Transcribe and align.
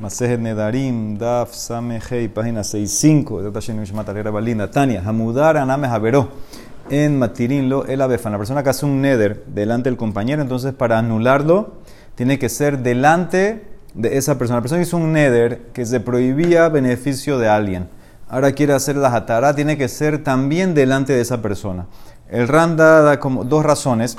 Masejet 0.00 0.38
Nedarim, 0.38 1.18
Daf, 1.18 1.54
Samehei, 1.54 2.28
página 2.28 2.62
65, 2.62 3.42
de 3.42 3.50
Tashen 3.50 3.80
Mishmatalera 3.80 4.30
Balina, 4.30 4.70
Tania, 4.70 5.02
Hamudar 5.04 5.56
Aname 5.56 5.88
Javeró, 5.88 6.28
en 6.88 7.18
Matirin 7.18 7.68
lo 7.68 7.84
el 7.84 8.00
abefan. 8.00 8.30
La 8.30 8.38
persona 8.38 8.62
que 8.62 8.70
hace 8.70 8.86
un 8.86 9.00
neder 9.00 9.42
delante 9.46 9.90
del 9.90 9.96
compañero, 9.96 10.40
entonces 10.40 10.72
para 10.72 10.98
anularlo, 10.98 11.78
tiene 12.14 12.38
que 12.38 12.48
ser 12.48 12.78
delante 12.78 13.66
de 13.94 14.16
esa 14.16 14.38
persona. 14.38 14.58
La 14.58 14.62
persona 14.62 14.82
hizo 14.82 14.96
un 14.96 15.12
neder 15.12 15.62
que 15.72 15.84
se 15.84 15.98
prohibía 15.98 16.68
beneficio 16.68 17.36
de 17.40 17.48
alguien. 17.48 17.88
Ahora 18.28 18.52
quiere 18.52 18.74
hacer 18.74 18.94
la 18.94 19.10
jatará, 19.10 19.56
tiene 19.56 19.76
que 19.76 19.88
ser 19.88 20.22
también 20.22 20.74
delante 20.74 21.12
de 21.12 21.22
esa 21.22 21.42
persona. 21.42 21.86
El 22.30 22.46
Randa 22.46 23.02
da 23.02 23.18
como 23.18 23.42
dos 23.42 23.64
razones, 23.64 24.16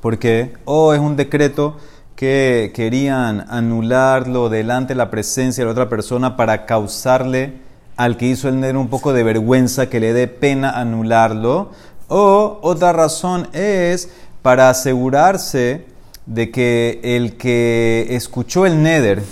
porque 0.00 0.52
o 0.64 0.94
es 0.94 1.00
un 1.00 1.16
decreto 1.16 1.78
que 2.16 2.72
querían 2.74 3.46
anularlo 3.48 4.48
delante 4.48 4.94
de 4.94 4.98
la 4.98 5.10
presencia 5.10 5.62
de 5.62 5.66
la 5.66 5.72
otra 5.72 5.88
persona 5.88 6.36
para 6.36 6.66
causarle 6.66 7.54
al 7.96 8.16
que 8.16 8.26
hizo 8.26 8.48
el 8.48 8.60
neder 8.60 8.76
un 8.76 8.88
poco 8.88 9.12
de 9.12 9.22
vergüenza, 9.22 9.88
que 9.88 10.00
le 10.00 10.12
dé 10.12 10.26
pena 10.28 10.70
anularlo. 10.70 11.70
O 12.08 12.58
otra 12.62 12.92
razón 12.92 13.48
es 13.52 14.10
para 14.42 14.70
asegurarse 14.70 15.84
de 16.26 16.50
que 16.50 17.00
el 17.02 17.36
que 17.36 18.06
escuchó 18.10 18.66
el 18.66 18.82
neder, 18.82 19.22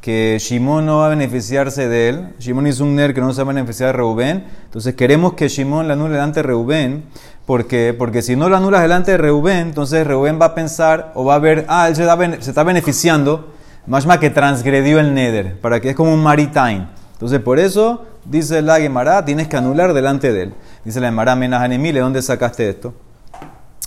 que 0.00 0.38
Shimon 0.40 0.86
no 0.86 0.98
va 0.98 1.06
a 1.06 1.08
beneficiarse 1.10 1.88
de 1.88 2.08
él, 2.08 2.34
Shimon 2.38 2.66
hizo 2.66 2.84
un 2.84 2.94
neder 2.94 3.14
que 3.14 3.20
no 3.20 3.32
se 3.32 3.42
va 3.42 3.50
a 3.50 3.54
beneficiar 3.54 3.88
de 3.88 3.92
Reubén, 3.94 4.44
entonces 4.64 4.94
queremos 4.94 5.34
que 5.34 5.48
Shimon 5.48 5.86
le 5.86 5.94
anule 5.94 6.14
delante 6.14 6.40
de 6.40 6.44
Reubén, 6.44 7.04
¿Por 7.48 7.66
qué? 7.66 7.94
Porque 7.96 8.20
si 8.20 8.36
no 8.36 8.50
lo 8.50 8.58
anulas 8.58 8.82
delante 8.82 9.12
de 9.12 9.16
Reubén, 9.16 9.68
entonces 9.68 10.06
Reubén 10.06 10.38
va 10.38 10.44
a 10.44 10.54
pensar 10.54 11.12
o 11.14 11.24
va 11.24 11.36
a 11.36 11.38
ver, 11.38 11.64
ah, 11.68 11.88
él 11.88 11.96
se, 11.96 12.02
está 12.02 12.62
beneficiando, 12.62 13.54
más 13.86 14.04
más 14.04 14.18
que 14.18 14.28
transgredió 14.28 15.00
el 15.00 15.14
Neder, 15.14 15.58
para 15.58 15.80
que 15.80 15.88
es 15.88 15.96
como 15.96 16.12
un 16.12 16.22
maritime. 16.22 16.88
Entonces 17.14 17.40
por 17.40 17.58
eso, 17.58 18.04
dice 18.26 18.60
la 18.60 18.78
Gemara, 18.78 19.24
tienes 19.24 19.48
que 19.48 19.56
anular 19.56 19.94
delante 19.94 20.30
de 20.30 20.42
él. 20.42 20.54
Dice 20.84 21.00
la 21.00 21.06
Gemara, 21.06 21.36
Menahanemile, 21.36 22.00
¿dónde 22.00 22.20
sacaste 22.20 22.68
esto? 22.68 22.92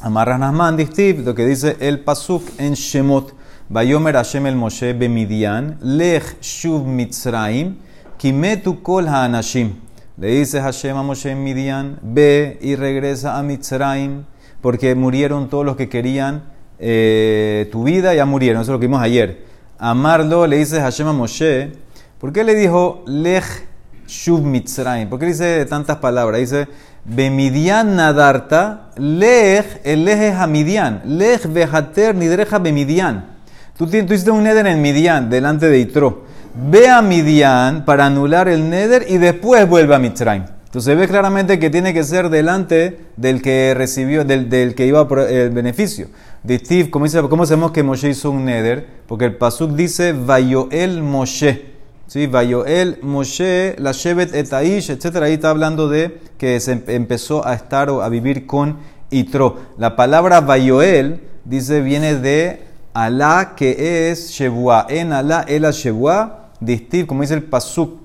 Amarras 0.01 0.39
Nasman, 0.39 0.75
lo 1.23 1.35
que 1.35 1.45
dice 1.45 1.77
el 1.81 1.99
Pasuk 1.99 2.41
en 2.57 2.73
Shemot, 2.73 3.35
Bayomer 3.71 4.15
Hashem 4.15 4.47
el 4.47 4.55
Moshe 4.57 4.91
bemidian, 4.91 5.77
lech 5.79 6.41
shuv 6.41 6.85
mitzraim, 6.85 7.77
kimetu 8.17 8.83
kol 8.83 9.07
ha'anashim. 9.07 9.75
Le 10.17 10.27
dice 10.27 10.59
Hashem 10.59 10.97
a 10.97 11.03
Moshe 11.03 11.31
en 11.31 11.41
Midian, 11.41 11.97
ve 12.01 12.59
y 12.61 12.75
regresa 12.75 13.39
a 13.39 13.43
Mitzrayim, 13.43 14.25
porque 14.59 14.93
murieron 14.93 15.49
todos 15.49 15.65
los 15.65 15.77
que 15.77 15.87
querían 15.87 16.43
eh, 16.79 17.69
tu 17.71 17.85
vida, 17.85 18.13
ya 18.13 18.25
murieron, 18.25 18.61
eso 18.61 18.71
es 18.71 18.75
lo 18.75 18.79
que 18.81 18.87
vimos 18.87 19.01
ayer. 19.01 19.45
Amarlo, 19.79 20.47
le 20.47 20.57
dice 20.57 20.81
Hashem 20.81 21.07
a 21.07 21.13
Moshe, 21.13 21.71
¿por 22.19 22.33
qué 22.33 22.43
le 22.43 22.55
dijo 22.55 23.05
Lech 23.07 23.45
Shuv 24.05 24.41
Mitzrayim? 24.41 25.07
¿Por 25.07 25.17
qué 25.17 25.27
dice 25.27 25.65
tantas 25.65 25.95
palabras? 25.99 26.41
Dice, 26.41 26.67
Bemidian 27.05 27.95
nadarta, 27.95 28.91
Lech, 28.97 29.79
el 29.85 30.03
Lech 30.03 30.19
es 30.19 30.35
a 30.35 30.45
Midian, 30.45 31.03
Lech 31.05 31.45
vejater 31.45 32.15
nidreja 32.15 32.59
Bemidian. 32.59 33.30
Tú, 33.89 33.97
hiciste 33.97 34.29
un 34.29 34.43
neder 34.43 34.67
en 34.67 34.79
Midian, 34.79 35.29
delante 35.29 35.67
de 35.67 35.79
Itro 35.79 36.21
ve 36.53 36.87
a 36.87 37.01
Midian 37.01 37.83
para 37.83 38.05
anular 38.05 38.47
el 38.47 38.69
Neder 38.69 39.05
y 39.09 39.17
después 39.17 39.67
vuelve 39.67 39.95
a 39.95 39.99
Mitzrayim. 39.99 40.43
Entonces 40.65 40.95
ve 40.95 41.07
claramente 41.07 41.57
que 41.57 41.69
tiene 41.69 41.91
que 41.93 42.03
ser 42.03 42.29
delante 42.29 42.99
del 43.17 43.41
que 43.41 43.73
recibió, 43.75 44.23
del, 44.23 44.49
del 44.49 44.75
que 44.75 44.85
iba 44.85 45.07
por 45.07 45.19
el 45.19 45.49
beneficio. 45.49 46.09
De 46.43 46.59
Steve, 46.59 46.91
¿cómo, 46.91 47.05
dice, 47.05 47.21
¿cómo 47.23 47.45
sabemos 47.45 47.71
que 47.71 47.81
Moshe 47.81 48.09
hizo 48.09 48.29
un 48.29 48.45
Neder? 48.45 48.85
Porque 49.07 49.25
el 49.25 49.35
Pasuk 49.35 49.71
dice 49.71 50.13
Vayoel 50.13 51.01
Moshe. 51.01 51.71
¿Sí? 52.05 52.27
Vayoel 52.27 52.99
Moshe, 53.01 53.75
la 53.79 53.93
Shevet 53.93 54.35
Etaish, 54.35 54.91
etc. 54.91 55.17
Ahí 55.23 55.33
está 55.33 55.49
hablando 55.49 55.89
de 55.89 56.19
que 56.37 56.59
se 56.59 56.83
empezó 56.87 57.47
a 57.47 57.55
estar 57.55 57.89
o 57.89 58.01
a 58.01 58.09
vivir 58.09 58.45
con 58.45 58.77
Itro. 59.09 59.57
La 59.77 59.95
palabra 59.95 60.41
Vayoel, 60.41 61.21
dice, 61.45 61.81
viene 61.81 62.15
de 62.15 62.70
Alá, 62.93 63.53
que 63.55 64.09
es 64.11 64.31
Shebua. 64.31 64.85
En 64.89 65.13
Alá, 65.13 65.45
el 65.47 65.63
Shebua 65.71 66.49
distiv, 66.61 67.07
como 67.07 67.21
dice 67.21 67.33
el 67.33 67.43
Pasuk 67.43 67.99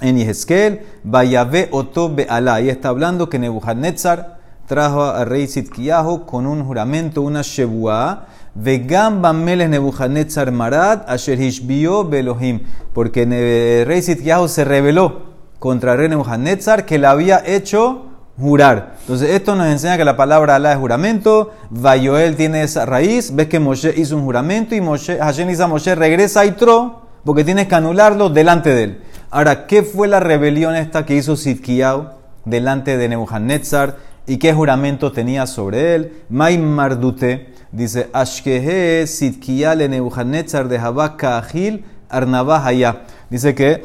en 0.00 0.16
Yehezkel, 0.16 0.80
Vayavé 1.04 1.68
Otobe 1.70 2.26
Alá. 2.28 2.54
Ahí 2.54 2.68
está 2.68 2.88
hablando 2.88 3.28
que 3.28 3.38
Nebuchadnezzar 3.38 4.38
trajo 4.66 5.04
al 5.04 5.26
rey 5.26 5.46
Zitkiyahu 5.46 6.24
con 6.24 6.46
un 6.46 6.64
juramento, 6.64 7.22
una 7.22 7.42
Shebuah, 7.42 8.26
Vegam 8.54 9.20
Bameles 9.20 9.68
Nebuchadnezzar 9.68 10.50
Marad, 10.52 11.02
Asher 11.06 11.40
Hishbio 11.40 12.04
Belohim. 12.04 12.60
Porque 12.92 13.84
rey 13.86 14.02
Zitkiyahu 14.02 14.48
se 14.48 14.64
rebeló 14.64 15.32
contra 15.58 15.92
el 15.92 15.98
rey 15.98 16.08
Nebuchadnezzar 16.08 16.86
que 16.86 16.98
le 16.98 17.06
había 17.06 17.42
hecho 17.44 18.11
jurar. 18.38 18.96
Entonces, 19.00 19.30
esto 19.30 19.54
nos 19.54 19.66
enseña 19.66 19.96
que 19.96 20.04
la 20.04 20.16
palabra 20.16 20.56
Alá 20.56 20.72
es 20.72 20.78
juramento. 20.78 21.52
Vayoel 21.70 22.36
tiene 22.36 22.62
esa 22.62 22.86
raíz. 22.86 23.34
Ves 23.34 23.48
que 23.48 23.60
Moshe 23.60 23.94
hizo 23.96 24.16
un 24.16 24.24
juramento 24.24 24.74
y 24.74 24.80
Moshe, 24.80 25.18
Hashem 25.18 25.48
dice 25.48 25.62
a 25.62 25.68
Moshe, 25.68 25.94
regresa 25.94 26.40
a 26.40 26.46
Itro 26.46 27.02
porque 27.24 27.44
tienes 27.44 27.68
que 27.68 27.74
anularlo 27.74 28.30
delante 28.30 28.70
de 28.70 28.84
él. 28.84 29.02
Ahora, 29.30 29.66
¿qué 29.66 29.82
fue 29.82 30.08
la 30.08 30.20
rebelión 30.20 30.74
esta 30.74 31.06
que 31.06 31.14
hizo 31.14 31.36
Sidkiyahu 31.36 32.08
delante 32.44 32.96
de 32.96 33.08
Nebuchadnezzar 33.08 33.96
y 34.26 34.38
qué 34.38 34.52
juramento 34.52 35.12
tenía 35.12 35.46
sobre 35.46 35.94
él? 35.94 36.24
May 36.28 36.58
Mardute 36.58 37.52
dice, 37.70 38.10
Ashkehe 38.12 39.06
Sidkiyah 39.06 39.74
Nebuchadnezzar 39.76 40.68
de 40.68 40.78
Habaka 40.78 41.38
Ahil 41.38 41.84
Arnabahaya. 42.08 43.02
Dice 43.30 43.54
que 43.54 43.82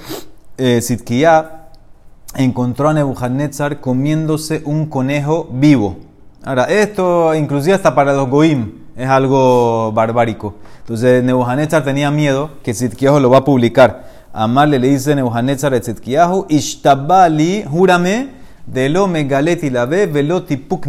eh, 0.58 0.82
encontró 2.36 2.90
a 2.90 2.94
Nebuchadnezzar 2.94 3.80
comiéndose 3.80 4.62
un 4.66 4.88
conejo 4.88 5.50
vivo. 5.52 5.98
Ahora, 6.44 6.66
esto 6.66 7.34
inclusive 7.36 7.74
hasta 7.74 7.96
para 7.96 8.14
los 8.14 8.30
goim 8.30 8.72
es 8.96 9.10
algo 9.10 9.92
barbárico. 9.92 10.56
Entonces 10.80 11.24
Nebuchadnezzar 11.24 11.84
tenía 11.84 12.12
miedo 12.12 12.52
que 12.64 12.74
Zitkiyahu 12.74 13.20
lo 13.20 13.30
va 13.30 13.40
a 13.40 13.46
publicar. 13.46 14.08
Amarle 14.34 14.80
le 14.80 14.90
dice 14.90 15.16
Nebuchadnezzar 15.16 15.74
a 15.74 15.82
Zitkiyahu, 15.82 16.46
Ishtabali, 16.50 17.64
júrame, 17.64 18.30
de 18.66 18.90
lo 18.90 19.08
megaleti 19.08 19.70
la 19.70 19.86
ve, 19.86 20.08
veloti 20.08 20.58
puk. 20.58 20.88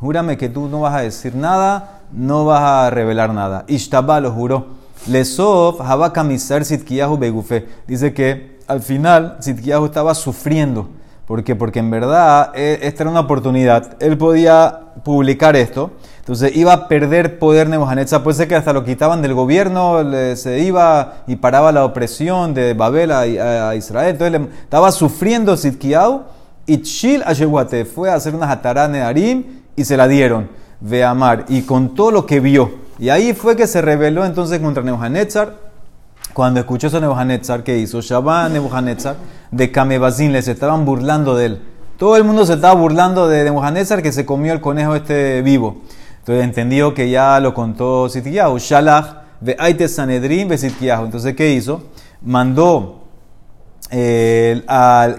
Júrame 0.00 0.36
que 0.36 0.48
tú 0.48 0.68
no 0.68 0.80
vas 0.80 0.94
a 0.94 1.00
decir 1.00 1.34
nada, 1.34 2.02
no 2.12 2.44
vas 2.44 2.60
a 2.60 2.90
revelar 2.90 3.32
nada. 3.32 3.64
Ishtabah 3.68 4.20
lo 4.20 4.32
juró. 4.32 4.66
Lesof, 5.06 5.80
habaka 5.80 6.24
misar 6.24 6.64
Zitkiyahu 6.64 7.18
begufe. 7.18 7.66
Dice 7.86 8.12
que 8.14 8.53
al 8.66 8.82
final 8.82 9.38
Zitkiyahu 9.42 9.86
estaba 9.86 10.14
sufriendo. 10.14 10.88
¿Por 11.26 11.42
qué? 11.42 11.56
Porque 11.56 11.78
en 11.78 11.90
verdad 11.90 12.52
eh, 12.54 12.80
esta 12.82 13.04
era 13.04 13.10
una 13.10 13.20
oportunidad. 13.20 13.96
Él 14.00 14.18
podía 14.18 14.80
publicar 15.02 15.56
esto 15.56 15.90
entonces 16.24 16.56
iba 16.56 16.72
a 16.72 16.88
perder 16.88 17.38
poder 17.38 17.68
Nebuchadnezzar. 17.68 18.22
Puede 18.22 18.38
ser 18.38 18.48
que 18.48 18.54
hasta 18.54 18.72
lo 18.72 18.82
quitaban 18.82 19.20
del 19.20 19.34
gobierno, 19.34 19.98
se 20.36 20.60
iba 20.60 21.16
y 21.26 21.36
paraba 21.36 21.70
la 21.70 21.84
opresión 21.84 22.54
de 22.54 22.72
Babel 22.72 23.12
a, 23.12 23.74
Israel. 23.76 24.16
Entonces 24.18 24.40
estaba 24.62 24.90
sufriendo 24.90 25.54
Sidkiau 25.54 26.22
y 26.64 26.80
Chil 26.80 27.22
Ashewate 27.26 27.84
fue 27.84 28.08
a 28.08 28.14
hacer 28.14 28.34
una 28.34 28.46
jatará 28.46 28.88
Nedarim 28.88 29.44
y 29.76 29.84
se 29.84 29.98
la 29.98 30.08
dieron. 30.08 30.48
Ve 30.80 31.04
Amar. 31.04 31.44
Y 31.48 31.60
con 31.60 31.94
todo 31.94 32.10
lo 32.10 32.24
que 32.24 32.40
vio. 32.40 32.72
Y 32.98 33.10
ahí 33.10 33.34
fue 33.34 33.54
que 33.54 33.66
se 33.66 33.82
rebeló 33.82 34.24
entonces 34.24 34.60
contra 34.60 34.82
Nebuchadnezzar. 34.82 35.56
Cuando 36.34 36.58
escuchó 36.58 36.88
eso 36.88 37.00
Nebuchadnezzar, 37.00 37.62
¿qué 37.62 37.78
hizo? 37.78 38.00
Shabbat 38.00 38.50
Nebuchadnezzar 38.50 39.14
de 39.52 39.70
Kamebazin, 39.70 40.32
les 40.32 40.48
estaban 40.48 40.84
burlando 40.84 41.36
de 41.36 41.46
él. 41.46 41.62
Todo 41.96 42.16
el 42.16 42.24
mundo 42.24 42.44
se 42.44 42.54
estaba 42.54 42.74
burlando 42.74 43.28
de 43.28 43.44
Nebuchadnezzar 43.44 44.02
que 44.02 44.10
se 44.10 44.26
comió 44.26 44.52
el 44.52 44.60
conejo 44.60 44.96
este 44.96 45.42
vivo. 45.42 45.82
Entonces 46.18 46.42
entendió 46.42 46.92
que 46.92 47.08
ya 47.08 47.38
lo 47.38 47.54
contó 47.54 48.08
Sitkiyahu. 48.08 48.58
Shalach 48.58 49.22
ve 49.40 49.54
Aite 49.60 49.86
Sanedrin 49.86 50.48
ve 50.48 50.58
Sitkiyahu. 50.58 51.04
Entonces, 51.04 51.36
¿qué 51.36 51.52
hizo? 51.52 51.84
Mandó 52.22 53.04
eh, 53.92 54.60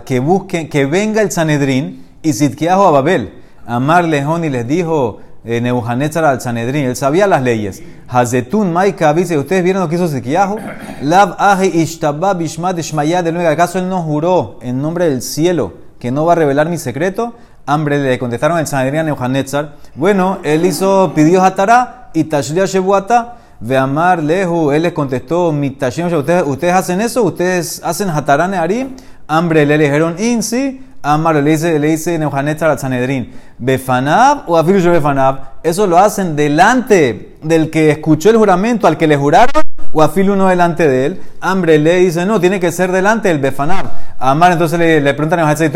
que 0.04 0.20
busquen, 0.20 0.68
que 0.68 0.86
venga 0.86 1.22
el 1.22 1.32
Sanedrín 1.32 2.06
y 2.24 2.34
Sitkiyahu 2.34 2.84
a 2.84 2.92
Babel. 2.92 3.42
Amar 3.66 4.04
Lejón 4.04 4.44
y 4.44 4.50
les 4.50 4.68
dijo 4.68 5.22
eh, 5.46 5.62
Nebuchadnezzar 5.62 6.26
al 6.26 6.42
Sanedrín. 6.42 6.86
Él 6.86 6.96
sabía 6.96 7.28
las 7.28 7.42
leyes. 7.42 7.82
Hazetun 8.08 8.74
Maika 8.74 9.14
dice, 9.14 9.38
¿ustedes 9.38 9.64
vieron 9.64 9.82
lo 9.82 9.90
que 9.90 9.96
hizo 9.96 10.08
Sitkiyahu? 10.08 10.58
Lab 11.02 11.36
Ahi 11.38 11.68
Ishtabah 11.68 12.34
Bishmat 12.34 12.78
Ishmayad. 12.80 13.28
¿Acaso 13.48 13.80
él 13.80 13.88
no 13.90 14.02
juró 14.02 14.60
en 14.62 14.82
nombre 14.82 15.10
del 15.10 15.22
cielo 15.22 15.74
que 16.00 16.12
no 16.12 16.26
va 16.26 16.34
a 16.34 16.36
revelar 16.36 16.70
mi 16.70 16.78
secreto? 16.78 17.36
hambre, 17.66 18.00
le 18.00 18.20
contestaron 18.20 18.60
el 18.60 18.68
Sanedrín 18.68 19.02
a 19.02 19.04
Nebuchadnezzar. 19.04 19.76
Bueno, 19.96 20.40
él 20.44 20.66
hizo, 20.66 21.14
pidió 21.16 21.44
Hatará 21.44 22.10
y 22.14 22.26
Tashlia 22.26 22.66
Shebuata. 22.66 23.38
Ve 23.60 23.78
amar 23.78 24.22
lehu, 24.22 24.72
él 24.72 24.84
les 24.84 24.92
contestó, 24.92 25.52
mi 25.54 25.70
¿ustedes, 25.70 26.44
ustedes 26.46 26.74
hacen 26.74 27.00
eso, 27.00 27.24
ustedes 27.24 27.82
hacen 27.84 28.10
Hatará 28.10 28.48
Nearim. 28.48 28.90
Hambre, 29.28 29.66
le 29.66 29.78
dijeron, 29.78 30.16
Insi. 30.20 30.82
Amar, 31.06 31.36
le 31.36 31.52
dice, 31.52 31.78
le 31.78 31.88
dice 31.90 32.18
Nebuchadnezzar 32.18 32.72
al 32.72 32.80
Sanedrín, 32.80 33.32
Befanab 33.60 34.50
o 34.50 34.58
Afilu 34.58 34.92
Befanab, 34.92 35.40
eso 35.62 35.86
lo 35.86 36.00
hacen 36.00 36.36
delante 36.36 37.38
del 37.44 37.70
que 37.70 37.92
escuchó 37.92 38.32
el 38.32 38.38
juramento, 38.38 38.88
al 38.88 38.98
que 38.98 39.06
le 39.06 39.16
juraron, 39.16 39.62
o 39.94 40.02
afil 40.02 40.32
uno 40.32 40.48
delante 40.48 40.88
de 40.88 41.06
él. 41.06 41.22
Hambre 41.40 41.80
le 41.80 41.98
dice, 41.98 42.26
no, 42.26 42.40
tiene 42.40 42.60
que 42.60 42.72
ser 42.72 42.92
delante 42.92 43.30
del 43.30 43.40
befanab. 43.40 43.86
Amar, 44.20 44.52
entonces 44.52 44.78
le, 44.78 45.00
le 45.00 45.14
preguntan 45.14 45.40
a 45.40 45.56
¿qué 45.56 45.70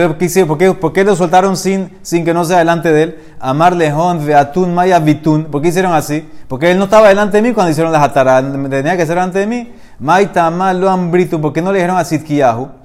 ¿Por 0.46 0.58
qué, 0.58 0.74
¿por 0.74 0.94
qué 0.94 1.04
lo 1.04 1.16
soltaron 1.16 1.56
sin, 1.56 1.92
sin 2.02 2.26
que 2.26 2.34
no 2.34 2.44
sea 2.44 2.58
delante 2.58 2.92
de 2.92 3.04
él? 3.04 3.18
Amar 3.40 3.76
lejón, 3.76 4.26
veatun, 4.26 4.74
maya 4.74 5.00
vitun. 5.00 5.46
¿Por 5.46 5.62
qué 5.62 5.68
hicieron 5.70 5.94
así? 5.94 6.28
Porque 6.48 6.72
él 6.72 6.78
no 6.78 6.86
estaba 6.86 7.08
delante 7.08 7.38
de 7.38 7.44
mí 7.48 7.54
cuando 7.54 7.72
hicieron 7.72 7.94
las 7.94 8.02
ataras. 8.04 8.44
Tenía 8.70 8.98
que 8.98 9.06
ser 9.06 9.16
delante 9.16 9.40
de 9.40 9.48
mí. 9.48 9.72
Maita 10.00 10.50
mal 10.50 10.82
lo 10.82 10.90
ambritu. 10.90 11.40
¿Por 11.40 11.54
qué 11.54 11.62
no 11.62 11.72
le 11.72 11.78
dijeron 11.78 11.98
a 11.98 12.04
Sidkiyahu? 12.04 12.79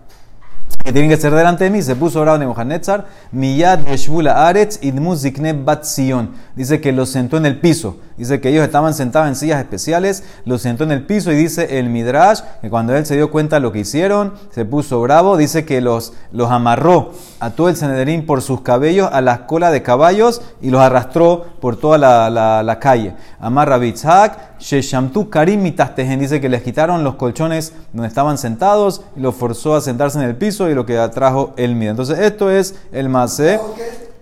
Que 0.84 0.92
tienen 0.92 1.10
que 1.10 1.16
ser 1.16 1.34
delante 1.34 1.64
de 1.64 1.70
mí. 1.70 1.80
Se 1.80 1.96
puso 1.96 2.20
bravo 2.20 2.36
Nebuchadnezzar, 2.36 3.06
Miyad 3.32 3.86
Yeshbula 3.86 4.46
Aretz 4.46 4.78
Idmu 4.82 5.16
Zikne 5.16 5.54
Batzion. 5.54 6.32
Dice 6.54 6.80
que 6.80 6.92
los 6.92 7.08
sentó 7.08 7.38
en 7.38 7.46
el 7.46 7.58
piso. 7.58 7.96
Dice 8.16 8.40
que 8.40 8.50
ellos 8.50 8.64
estaban 8.64 8.94
sentados 8.94 9.28
en 9.28 9.34
sillas 9.34 9.60
especiales, 9.60 10.22
los 10.44 10.62
sentó 10.62 10.84
en 10.84 10.92
el 10.92 11.04
piso 11.04 11.32
y 11.32 11.36
dice 11.36 11.78
el 11.78 11.88
Midrash 11.88 12.40
que 12.60 12.70
cuando 12.70 12.94
él 12.94 13.04
se 13.06 13.16
dio 13.16 13.30
cuenta 13.30 13.56
de 13.56 13.60
lo 13.60 13.72
que 13.72 13.80
hicieron, 13.80 14.34
se 14.50 14.64
puso 14.64 15.00
bravo. 15.00 15.36
Dice 15.36 15.64
que 15.64 15.80
los, 15.80 16.12
los 16.30 16.50
amarró 16.50 17.12
a 17.40 17.50
todo 17.50 17.68
el 17.68 17.76
Senederín 17.76 18.24
por 18.24 18.40
sus 18.40 18.60
cabellos 18.60 19.08
a 19.12 19.20
las 19.20 19.40
colas 19.40 19.72
de 19.72 19.82
caballos 19.82 20.42
y 20.62 20.70
los 20.70 20.80
arrastró 20.80 21.44
por 21.60 21.76
toda 21.76 21.98
la, 21.98 22.30
la, 22.30 22.62
la 22.62 22.78
calle. 22.78 23.14
Amarra 23.40 23.78
Bitzhak, 23.78 24.60
Sheshamtu 24.60 25.28
Karim 25.28 25.64
Dice 25.64 26.40
que 26.40 26.48
les 26.48 26.62
quitaron 26.62 27.02
los 27.02 27.16
colchones 27.16 27.72
donde 27.92 28.08
estaban 28.08 28.38
sentados 28.38 29.02
y 29.16 29.20
los 29.20 29.34
forzó 29.34 29.74
a 29.74 29.80
sentarse 29.80 30.18
en 30.18 30.24
el 30.24 30.36
piso 30.36 30.70
y 30.70 30.74
lo 30.74 30.86
que 30.86 30.98
atrajo 30.98 31.52
el 31.56 31.74
Midrash. 31.74 31.90
Entonces, 31.90 32.18
esto 32.20 32.50
es 32.50 32.76
el 32.92 33.08
Masé 33.08 33.58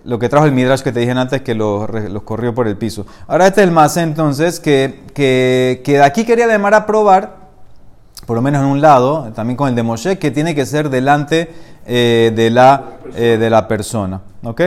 lo 0.04 0.18
que 0.18 0.28
trajo 0.28 0.46
el 0.46 0.52
Midrash 0.52 0.82
que 0.82 0.92
te 0.92 1.00
dije 1.00 1.12
antes 1.12 1.42
que 1.42 1.54
los, 1.54 1.88
corrió 2.24 2.54
por 2.54 2.66
el 2.68 2.76
piso. 2.76 3.06
Ahora 3.26 3.46
este 3.46 3.60
es 3.60 3.68
el 3.68 3.72
más 3.72 3.96
entonces 3.96 4.60
que, 4.60 5.02
que, 5.14 5.80
de 5.84 6.02
aquí 6.02 6.24
quería 6.24 6.46
llamar 6.46 6.74
a 6.74 6.86
probar, 6.86 7.36
por 8.26 8.36
lo 8.36 8.42
menos 8.42 8.62
en 8.62 8.68
un 8.68 8.80
lado, 8.80 9.32
también 9.34 9.56
con 9.56 9.68
el 9.68 9.74
de 9.74 9.82
Moshe, 9.82 10.18
que 10.18 10.30
tiene 10.30 10.54
que 10.54 10.66
ser 10.66 10.90
delante 10.90 11.50
eh, 11.86 12.32
de, 12.34 12.50
la, 12.50 12.84
eh, 13.14 13.36
de 13.38 13.50
la 13.50 13.68
persona. 13.68 14.20
¿Ok? 14.42 14.60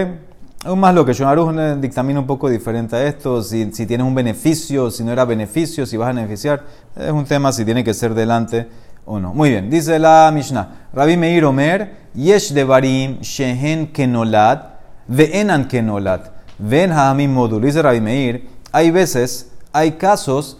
Aún 0.66 0.80
más 0.80 0.96
lo 0.96 1.06
que 1.06 1.14
Shonaruj 1.14 1.54
dictamina 1.80 2.20
un 2.20 2.26
poco 2.26 2.50
diferente 2.50 2.96
a 2.96 3.04
esto, 3.04 3.44
si, 3.44 3.72
si 3.72 3.86
tienes 3.86 4.08
un 4.08 4.16
beneficio, 4.16 4.90
si 4.90 5.04
no 5.04 5.12
era 5.12 5.24
beneficio, 5.24 5.86
si 5.86 5.96
vas 5.96 6.10
a 6.10 6.14
beneficiar, 6.14 6.64
es 6.96 7.12
un 7.12 7.24
tema 7.26 7.52
si 7.52 7.64
tiene 7.64 7.84
que 7.84 7.94
ser 7.94 8.16
delante 8.16 8.68
o 9.06 9.20
no. 9.20 9.32
Muy 9.32 9.52
bien, 9.52 9.70
dice 9.70 10.00
la 10.00 10.32
Mishnah, 10.34 10.88
Rabbi 10.92 11.18
Meir 11.18 11.46
Omer, 11.46 12.08
Yesh 12.16 12.52
Devarim 12.52 13.20
Shehen 13.22 13.92
Kenolat, 13.94 14.75
Ve'enan 15.08 15.68
kenolat. 15.68 16.32
Ven 16.58 16.92
ha'amim 16.92 17.32
modul. 17.32 17.62
Dice 17.62 17.82
Rabbi 17.82 18.02
Meir, 18.02 18.48
hay 18.72 18.92
veces, 18.92 19.52
hay 19.74 19.94
casos 19.94 20.60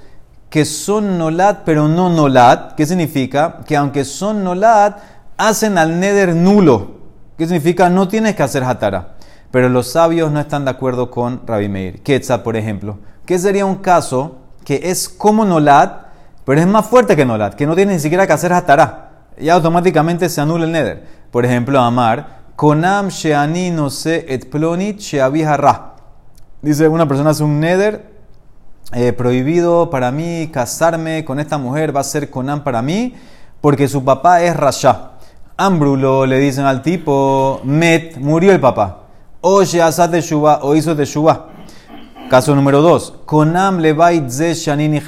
que 0.50 0.66
son 0.66 1.18
nolat 1.18 1.64
pero 1.66 1.88
no 1.88 2.10
nolat. 2.10 2.76
¿Qué 2.76 2.86
significa? 2.86 3.60
Que 3.66 3.76
aunque 3.76 4.06
son 4.06 4.44
nolat, 4.44 5.00
hacen 5.38 5.78
al 5.78 6.00
neder 6.00 6.36
nulo. 6.36 6.96
¿Qué 7.38 7.46
significa? 7.46 7.90
No 7.90 8.08
tienes 8.08 8.36
que 8.36 8.44
hacer 8.44 8.64
hatara. 8.64 9.16
Pero 9.52 9.70
los 9.70 9.92
sabios 9.92 10.32
no 10.32 10.40
están 10.40 10.66
de 10.66 10.72
acuerdo 10.72 11.12
con 11.12 11.42
Rabbi 11.46 11.70
Meir. 11.70 12.04
Ketza, 12.04 12.44
por 12.44 12.56
ejemplo. 12.56 13.00
¿Qué 13.26 13.40
sería 13.40 13.66
un 13.66 13.76
caso 13.76 14.38
que 14.64 14.82
es 14.84 15.10
como 15.10 15.46
nolat, 15.46 16.08
pero 16.46 16.62
es 16.62 16.68
más 16.68 16.86
fuerte 16.86 17.16
que 17.16 17.26
nolat? 17.26 17.56
Que 17.56 17.66
no 17.66 17.76
tiene 17.76 17.94
ni 17.94 18.00
siquiera 18.00 18.28
que 18.28 18.34
hacer 18.34 18.54
hatara. 18.54 19.10
Y 19.38 19.50
automáticamente 19.50 20.30
se 20.30 20.40
anula 20.40 20.66
el 20.66 20.72
neder. 20.72 21.06
Por 21.32 21.46
ejemplo, 21.46 21.80
Amar 21.80 22.45
Konam 22.56 23.10
sheani 23.10 23.70
no 23.70 23.90
se 23.90 24.26
et 24.30 24.50
plonit 24.50 25.02
Dice 26.62 26.88
una 26.88 27.06
persona 27.06 27.32
hace 27.32 27.44
un 27.44 27.60
neder 27.60 28.10
eh, 28.94 29.12
prohibido 29.12 29.90
para 29.90 30.10
mí 30.12 30.50
casarme 30.54 31.26
con 31.26 31.42
esta 31.42 31.58
mujer, 31.58 31.94
va 31.94 32.00
a 32.00 32.04
ser 32.04 32.30
Konam 32.30 32.64
para 32.64 32.82
mí, 32.82 33.14
porque 33.60 33.90
su 33.90 34.06
papá 34.06 34.42
es 34.42 34.56
Rasha. 34.56 35.12
Ambrulo 35.58 36.26
le 36.26 36.40
dicen 36.40 36.66
al 36.66 36.82
tipo, 36.82 37.60
Met, 37.66 38.18
murió 38.18 38.54
el 38.54 38.62
papá. 38.62 39.02
Oye, 39.42 39.82
asat 39.82 40.12
de 40.12 40.22
Shuba, 40.22 40.60
o 40.62 40.76
hizo 40.76 40.96
de 40.96 41.06
Shuba. 41.06 41.48
Caso 42.30 42.56
número 42.56 42.82
2. 42.82 43.16
Konam 43.26 43.80
levait 43.80 44.30
ze 44.30 44.54
shanin 44.54 45.02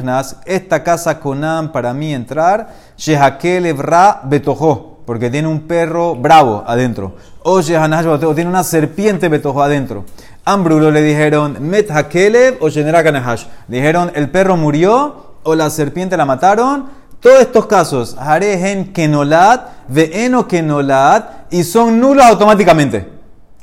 Esta 0.45 0.83
casa 0.83 1.17
Konam 1.19 1.71
para 1.71 1.93
mí 1.93 2.13
entrar. 2.13 2.75
Shehakel 2.97 3.67
evra 3.67 4.21
betojo 4.25 4.96
porque 5.07 5.29
tiene 5.29 5.47
un 5.47 5.61
perro 5.61 6.15
bravo 6.15 6.65
adentro. 6.67 7.15
Oye, 7.43 7.77
o 7.77 8.35
tiene 8.35 8.49
una 8.49 8.65
serpiente 8.65 9.29
betojo 9.29 9.63
adentro. 9.63 10.03
Ambrulo 10.43 10.91
le 10.91 11.01
dijeron, 11.01 11.55
Met 11.61 11.89
Hakelev 11.89 12.57
o 12.59 12.67
Kanahash. 12.69 13.45
Dijeron, 13.69 14.11
el 14.15 14.29
perro 14.29 14.57
murió 14.57 15.37
o 15.43 15.55
la 15.55 15.69
serpiente 15.69 16.17
la 16.17 16.25
mataron. 16.25 16.87
Todos 17.21 17.39
estos 17.39 17.67
casos, 17.67 18.17
Harehen 18.19 18.91
Kenolat, 18.91 19.87
Veeno 19.87 20.45
Kenolat, 20.45 21.53
y 21.53 21.63
son 21.63 22.01
nulos 22.01 22.25
automáticamente. 22.25 23.07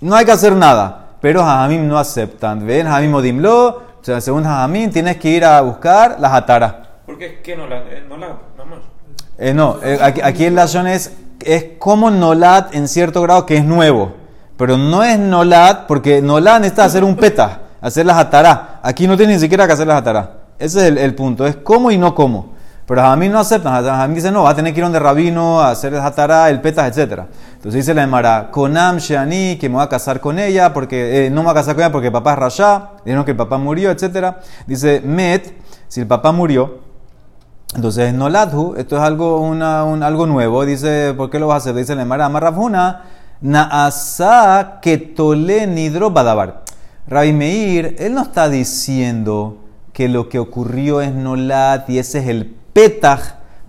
No 0.00 0.17
hay 0.17 0.25
que 0.25 0.32
hacer 0.32 0.55
nada. 0.55 1.17
Pero 1.20 1.43
Jajamim 1.43 1.87
no 1.87 1.99
aceptan. 1.99 2.67
Ven, 2.67 2.87
Jajamim 2.87 3.14
Odimlo, 3.17 3.67
o 4.00 4.02
sea, 4.05 4.19
según 4.23 4.44
Jajamim, 4.44 4.90
tienes 4.90 5.19
que 5.19 5.29
ir 5.29 5.44
a 5.44 5.61
buscar 5.61 6.17
las 6.19 6.32
ataras. 6.32 6.75
¿Por 7.05 7.19
qué 7.19 7.43
Kenolat? 7.43 7.85
Eh, 7.90 8.05
no 8.08 8.17
la, 8.17 8.29
eh, 9.37 9.52
no, 9.52 9.79
eh, 9.82 9.99
aquí, 10.00 10.20
aquí 10.23 10.44
en 10.44 10.55
la 10.55 10.69
zona 10.69 10.94
es 10.94 11.12
es 11.44 11.67
como 11.79 12.11
Nolad 12.11 12.75
en 12.75 12.88
cierto 12.88 13.23
grado 13.23 13.46
que 13.46 13.56
es 13.56 13.64
nuevo. 13.64 14.12
Pero 14.56 14.76
no 14.76 15.02
es 15.02 15.19
Nolad 15.19 15.87
porque 15.87 16.23
Nolad 16.23 16.61
necesita 16.61 16.85
hacer 16.85 17.05
un 17.05 17.17
peta, 17.17 17.62
hacer 17.81 18.06
las 18.06 18.19
atará. 18.19 18.81
Aquí 18.82 19.06
no 19.06 19.17
tiene 19.17 19.35
ni 19.35 19.41
siquiera 19.41 19.67
que 19.67 19.73
hacer 19.73 19.87
las 19.87 19.99
atará. 19.99 20.44
Ese 20.58 20.88
es 20.88 20.96
el, 20.96 21.14
punto, 21.14 21.46
es 21.46 21.56
cómo 21.56 21.91
y 21.91 21.99
no 21.99 22.14
cómo. 22.14 22.55
Pero 22.87 23.02
a 23.02 23.17
mí 23.17 23.29
no 23.29 23.38
aceptan, 23.38 23.87
a 23.87 24.06
mí 24.06 24.14
dicen 24.14 24.35
no, 24.35 24.43
va 24.43 24.50
a 24.50 24.55
tener 24.55 24.73
que 24.73 24.81
ir 24.81 24.85
donde 24.85 24.99
rabino 24.99 25.61
hacer 25.61 25.94
el 25.94 26.00
atará, 26.00 26.50
el 26.50 26.61
petas, 26.61 26.96
etc. 26.96 27.23
Entonces 27.55 27.75
dice 27.81 27.94
la 27.94 28.02
Emara, 28.02 28.50
Konam 28.50 28.99
Sheani, 28.99 29.56
que 29.56 29.69
me 29.70 29.76
voy 29.76 29.85
a 29.85 29.88
casar 29.88 30.20
con 30.20 30.38
ella, 30.38 30.73
porque 30.73 31.26
eh, 31.26 31.31
no 31.31 31.37
me 31.37 31.44
voy 31.44 31.52
a 31.52 31.55
casar 31.55 31.75
con 31.75 31.82
ella 31.82 31.93
porque 31.93 32.08
el 32.08 32.12
papá 32.12 32.35
es 32.35 32.38
Rasha, 32.38 32.90
dijeron 33.05 33.25
que 33.25 33.31
el 33.31 33.37
papá 33.38 33.56
murió, 33.56 33.90
etc. 33.90 34.35
Dice 34.67 35.00
Met, 35.00 35.56
si 35.88 36.02
el 36.02 36.06
papá 36.06 36.31
murió, 36.31 36.84
entonces, 37.75 38.14
noladhu, 38.14 38.75
esto 38.76 38.96
es 38.96 39.02
algo, 39.02 39.40
una, 39.40 39.84
un, 39.84 40.02
algo 40.02 40.26
nuevo. 40.26 40.64
Dice, 40.64 41.12
¿por 41.16 41.31
qué 41.31 41.38
lo 41.38 41.49
vas 41.49 41.55
a 41.55 41.70
hacer? 41.70 41.75
Dice 41.75 41.96
Lemara 41.96 42.28
Marrafuna, 42.28 43.02
naasa 43.40 44.78
ketole 44.81 45.66
nidro 45.66 46.11
badabar. 46.11 46.62
Rabbi 47.08 47.32
Meir, 47.32 47.96
él 47.99 48.14
no 48.14 48.22
está 48.22 48.49
diciendo 48.49 49.58
que 49.93 50.08
lo 50.08 50.28
que 50.28 50.38
ocurrió 50.38 51.00
es 51.00 51.12
nolat 51.12 51.88
y 51.90 51.99
ese 51.99 52.20
es 52.20 52.28
el 52.28 52.46
petaj 52.72 53.20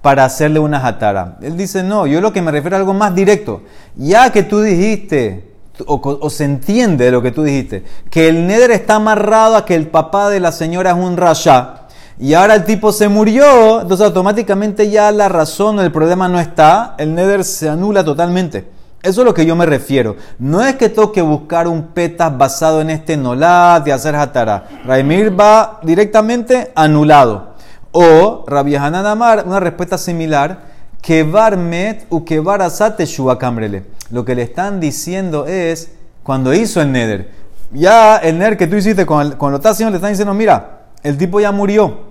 para 0.01 0.24
hacerle 0.24 0.59
una 0.59 0.80
jatara. 0.80 1.38
Él 1.42 1.57
dice, 1.57 1.81
no, 1.81 2.06
yo 2.06 2.21
lo 2.21 2.31
que 2.31 2.42
me 2.42 2.51
refiero 2.51 2.75
a 2.75 2.80
algo 2.80 2.94
más 2.94 3.16
directo. 3.16 3.64
Ya 3.95 4.31
que 4.31 4.44
tú 4.44 4.61
dijiste, 4.61 5.52
o, 5.87 6.30
se 6.30 6.45
entiende 6.45 7.09
lo 7.11 7.23
que 7.23 7.31
tú 7.31 7.42
dijiste, 7.42 7.83
que 8.11 8.30
el 8.30 8.45
neder 8.45 8.69
está 8.69 8.95
amarrado 8.95 9.56
a 9.56 9.66
que 9.66 9.75
el 9.75 9.87
papá 9.87 10.30
de 10.30 10.40
la 10.40 10.52
señora 10.52 10.92
es 10.92 10.97
un 10.97 11.18
rasha 11.18 11.84
y 12.18 12.34
ahora 12.34 12.56
el 12.56 12.64
tipo 12.64 12.94
se 12.94 13.10
murió, 13.10 13.81
entonces 13.81 14.06
automáticamente 14.06 14.90
ya 14.90 15.12
la 15.12 15.28
razón 15.28 15.80
el 15.80 15.92
problema 15.92 16.30
no 16.30 16.40
está, 16.40 16.95
el 16.98 17.14
nether 17.14 17.44
se 17.44 17.68
anula 17.68 18.06
totalmente. 18.06 18.69
Eso 19.04 19.22
es 19.22 19.26
lo 19.26 19.34
que 19.34 19.45
yo 19.45 19.56
me 19.56 19.68
refiero. 19.68 20.16
No 20.40 20.64
es 20.64 20.76
que 20.76 20.90
tengo 20.90 21.12
que 21.12 21.22
buscar 21.22 21.68
un 21.68 21.88
petas 21.88 22.36
basado 22.36 22.81
en 22.81 22.90
este 22.90 23.18
nolat 23.18 23.88
y 23.88 23.92
hacer 23.92 24.16
hatara. 24.16 24.68
Raimir 24.86 25.40
va 25.40 25.80
directamente 25.84 26.72
anulado. 26.74 27.54
O 27.92 28.45
Rabbi 28.48 28.76
Hanan 28.76 29.06
Amar, 29.06 29.44
una 29.45 29.60
respuesta 29.60 29.98
similar, 29.98 30.60
que 31.02 31.22
barmet 31.22 32.07
u 32.10 32.26
que 32.26 32.40
barasate 32.40 33.06
cambrele. 33.40 33.84
Lo 34.10 34.26
que 34.26 34.34
le 34.34 34.42
están 34.42 34.80
diciendo 34.80 35.45
es, 35.45 35.92
cuando 36.24 36.52
hizo 36.54 36.81
el 36.81 36.92
nether, 36.92 37.30
ya 37.72 38.18
el 38.18 38.40
nether 38.40 38.57
que 38.57 38.66
tú 38.68 38.76
hiciste 38.76 39.06
con, 39.06 39.34
con 39.34 39.52
lo 39.52 39.57
que 39.57 39.60
estás 39.60 39.74
haciendo, 39.74 39.92
le 39.92 39.98
están 39.98 40.12
diciendo, 40.12 40.34
mira, 40.34 40.88
el 41.04 41.16
tipo 41.16 41.40
ya 41.40 41.52
murió. 41.52 42.05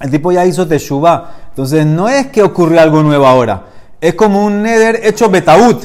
El 0.00 0.10
tipo 0.10 0.30
ya 0.30 0.44
hizo 0.44 0.66
teshuva. 0.66 1.32
Entonces 1.48 1.86
no 1.86 2.08
es 2.08 2.26
que 2.28 2.42
ocurrió 2.42 2.80
algo 2.80 3.02
nuevo 3.02 3.26
ahora. 3.26 3.64
Es 4.00 4.14
como 4.14 4.44
un 4.44 4.62
neder 4.62 5.00
hecho 5.04 5.30
betaut. 5.30 5.82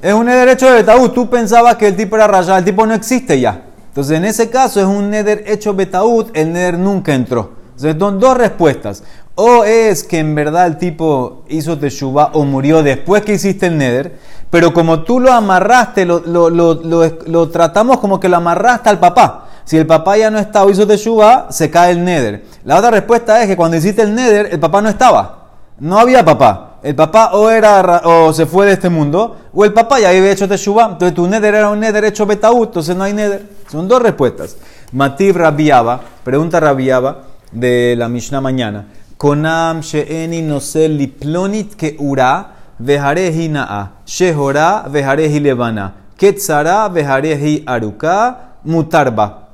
Es 0.00 0.14
un 0.14 0.26
neder 0.26 0.48
hecho 0.48 0.66
de 0.66 0.76
betaut. 0.76 1.12
Tú 1.12 1.28
pensabas 1.28 1.76
que 1.76 1.88
el 1.88 1.96
tipo 1.96 2.16
era 2.16 2.28
rayado. 2.28 2.58
El 2.58 2.64
tipo 2.64 2.86
no 2.86 2.94
existe 2.94 3.40
ya. 3.40 3.64
Entonces 3.88 4.16
en 4.16 4.24
ese 4.24 4.50
caso 4.50 4.80
es 4.80 4.86
un 4.86 5.10
neder 5.10 5.44
hecho 5.46 5.74
betaut. 5.74 6.30
El 6.36 6.52
neder 6.52 6.78
nunca 6.78 7.12
entró. 7.12 7.52
Entonces 7.76 7.96
son 7.98 8.20
dos 8.20 8.36
respuestas. 8.36 9.02
O 9.34 9.64
es 9.64 10.04
que 10.04 10.18
en 10.18 10.34
verdad 10.34 10.66
el 10.66 10.76
tipo 10.76 11.44
hizo 11.48 11.78
teshuva 11.78 12.30
o 12.34 12.44
murió 12.44 12.82
después 12.82 13.22
que 13.22 13.34
hiciste 13.34 13.66
el 13.66 13.78
neder. 13.78 14.18
Pero 14.48 14.72
como 14.72 15.02
tú 15.02 15.18
lo 15.18 15.32
amarraste, 15.32 16.04
lo 16.06 17.48
tratamos 17.50 17.98
como 17.98 18.20
que 18.20 18.28
lo 18.28 18.36
amarraste 18.36 18.90
al 18.90 19.00
papá. 19.00 19.46
Si 19.70 19.78
el 19.78 19.86
papá 19.86 20.16
ya 20.16 20.32
no 20.32 20.40
está 20.40 20.64
o 20.64 20.70
hizo 20.70 20.84
teshuva, 20.84 21.46
se 21.50 21.70
cae 21.70 21.92
el 21.92 22.02
neder. 22.02 22.42
La 22.64 22.76
otra 22.76 22.90
respuesta 22.90 23.40
es 23.40 23.46
que 23.46 23.56
cuando 23.56 23.76
hiciste 23.76 24.02
el 24.02 24.16
neder, 24.16 24.48
el 24.50 24.58
papá 24.58 24.82
no 24.82 24.88
estaba. 24.88 25.46
No 25.78 25.96
había 25.96 26.24
papá. 26.24 26.78
El 26.82 26.96
papá 26.96 27.30
o 27.34 27.48
era 27.48 28.02
o 28.04 28.32
se 28.32 28.46
fue 28.46 28.66
de 28.66 28.72
este 28.72 28.88
mundo, 28.88 29.36
o 29.54 29.64
el 29.64 29.72
papá 29.72 30.00
ya 30.00 30.08
había 30.08 30.32
hecho 30.32 30.48
teshuva. 30.48 30.86
Entonces 30.86 31.14
tu 31.14 31.24
neder 31.28 31.54
era 31.54 31.70
un 31.70 31.78
neder 31.78 32.04
hecho 32.04 32.26
betaú, 32.26 32.64
entonces 32.64 32.96
no 32.96 33.04
hay 33.04 33.12
neder. 33.12 33.46
Son 33.70 33.86
dos 33.86 34.02
respuestas. 34.02 34.56
Mativ 34.90 35.36
Rabiaba, 35.36 36.00
pregunta 36.24 36.58
Rabiaba 36.58 37.18
de 37.52 37.94
la 37.96 38.08
Mishnah 38.08 38.40
mañana. 38.40 38.86
Konam 39.16 39.82
she'eni 39.82 40.42
nosel 40.42 40.98
liplonit 40.98 41.76
que 41.76 41.94
ura, 42.00 42.54
vejarehi 42.76 43.48
na'a, 43.48 44.02
shehora, 44.04 44.86
vejarehi 44.88 45.38
levana, 45.38 45.94
ketzara, 46.18 46.88
vejarehi 46.88 47.62
aruka, 47.64 48.56
mutarba. 48.64 49.49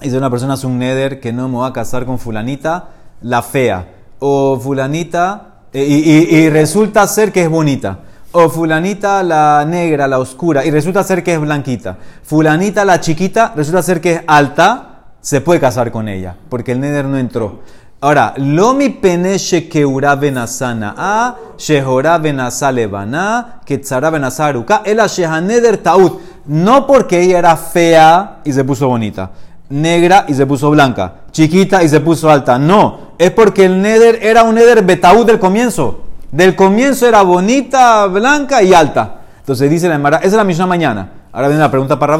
Dice 0.00 0.18
una 0.18 0.28
persona 0.30 0.54
es 0.54 0.64
un 0.64 0.78
neder 0.78 1.20
que 1.20 1.32
no 1.32 1.48
me 1.48 1.58
va 1.58 1.68
a 1.68 1.72
casar 1.72 2.04
con 2.04 2.18
fulanita, 2.18 2.88
la 3.22 3.42
fea, 3.42 3.86
o 4.18 4.58
fulanita, 4.58 5.50
y, 5.72 5.80
y- 5.80 6.50
resulta 6.50 7.06
ser 7.06 7.32
que 7.32 7.42
es 7.42 7.48
bonita. 7.48 8.00
O 8.32 8.48
fulanita 8.48 9.22
la 9.22 9.64
negra, 9.66 10.08
la 10.08 10.18
oscura, 10.18 10.64
y 10.64 10.70
resulta 10.70 11.04
ser 11.04 11.22
que 11.22 11.34
es 11.34 11.40
blanquita. 11.40 11.96
Fulanita 12.24 12.84
la 12.84 13.00
chiquita, 13.00 13.52
resulta 13.54 13.82
ser 13.82 14.00
que 14.00 14.12
es 14.14 14.20
alta, 14.26 15.04
se 15.20 15.40
puede 15.40 15.60
casar 15.60 15.90
con 15.92 16.08
ella, 16.08 16.34
porque 16.48 16.72
el 16.72 16.80
neder 16.80 17.04
no 17.06 17.16
entró. 17.16 17.60
Ahora, 18.00 18.34
lo 18.36 18.74
mi 18.74 18.90
pene 18.90 19.38
shekeura 19.38 20.16
benasana 20.16 20.94
a, 20.98 21.36
shehora 21.56 22.18
benasa 22.18 22.70
levana, 22.70 23.60
ketzara 23.64 24.10
benasa 24.10 24.46
aruka, 24.46 24.82
el 24.84 24.98
shehaneder 24.98 25.78
taut. 25.78 26.20
No 26.46 26.86
porque 26.86 27.22
ella 27.22 27.38
era 27.38 27.56
fea 27.56 28.40
y 28.44 28.52
se 28.52 28.64
puso 28.64 28.88
bonita, 28.88 29.30
negra 29.74 30.24
y 30.28 30.34
se 30.34 30.46
puso 30.46 30.70
blanca, 30.70 31.14
chiquita 31.32 31.82
y 31.82 31.88
se 31.88 32.00
puso 32.00 32.30
alta. 32.30 32.58
No, 32.58 33.14
es 33.18 33.30
porque 33.32 33.64
el 33.64 33.82
neder 33.82 34.20
era 34.22 34.44
un 34.44 34.54
neder 34.54 34.82
betaut 34.84 35.26
del 35.26 35.38
comienzo. 35.38 36.00
Del 36.30 36.56
comienzo 36.56 37.06
era 37.06 37.22
bonita, 37.22 38.06
blanca 38.06 38.62
y 38.62 38.72
alta. 38.72 39.20
Entonces 39.40 39.68
dice 39.70 39.88
la 39.88 39.96
Emara, 39.96 40.18
esa 40.18 40.28
es 40.28 40.32
la 40.34 40.44
Mishnah 40.44 40.66
mañana. 40.66 41.10
Ahora 41.32 41.48
viene 41.48 41.62
la 41.62 41.70
pregunta 41.70 41.98
para. 41.98 42.18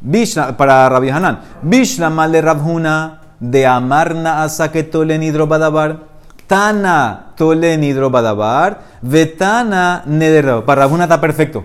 Bishna, 0.00 0.56
para 0.56 0.88
Rabbi 0.88 1.10
Hanan. 1.10 1.40
Bishna 1.62 2.10
mal 2.10 2.32
de 2.32 2.42
Rabhuna 2.42 3.20
de 3.38 3.66
amarna 3.66 4.46
que 4.72 4.82
tolen 4.84 5.22
hidrobadabar. 5.22 5.98
Tana 6.46 7.32
tolen 7.36 7.84
hidrobadabar. 7.84 8.80
Vetana 9.02 10.02
neder. 10.06 10.64
Para 10.64 10.82
Rabhuna 10.82 11.04
está 11.04 11.20
perfecto. 11.20 11.64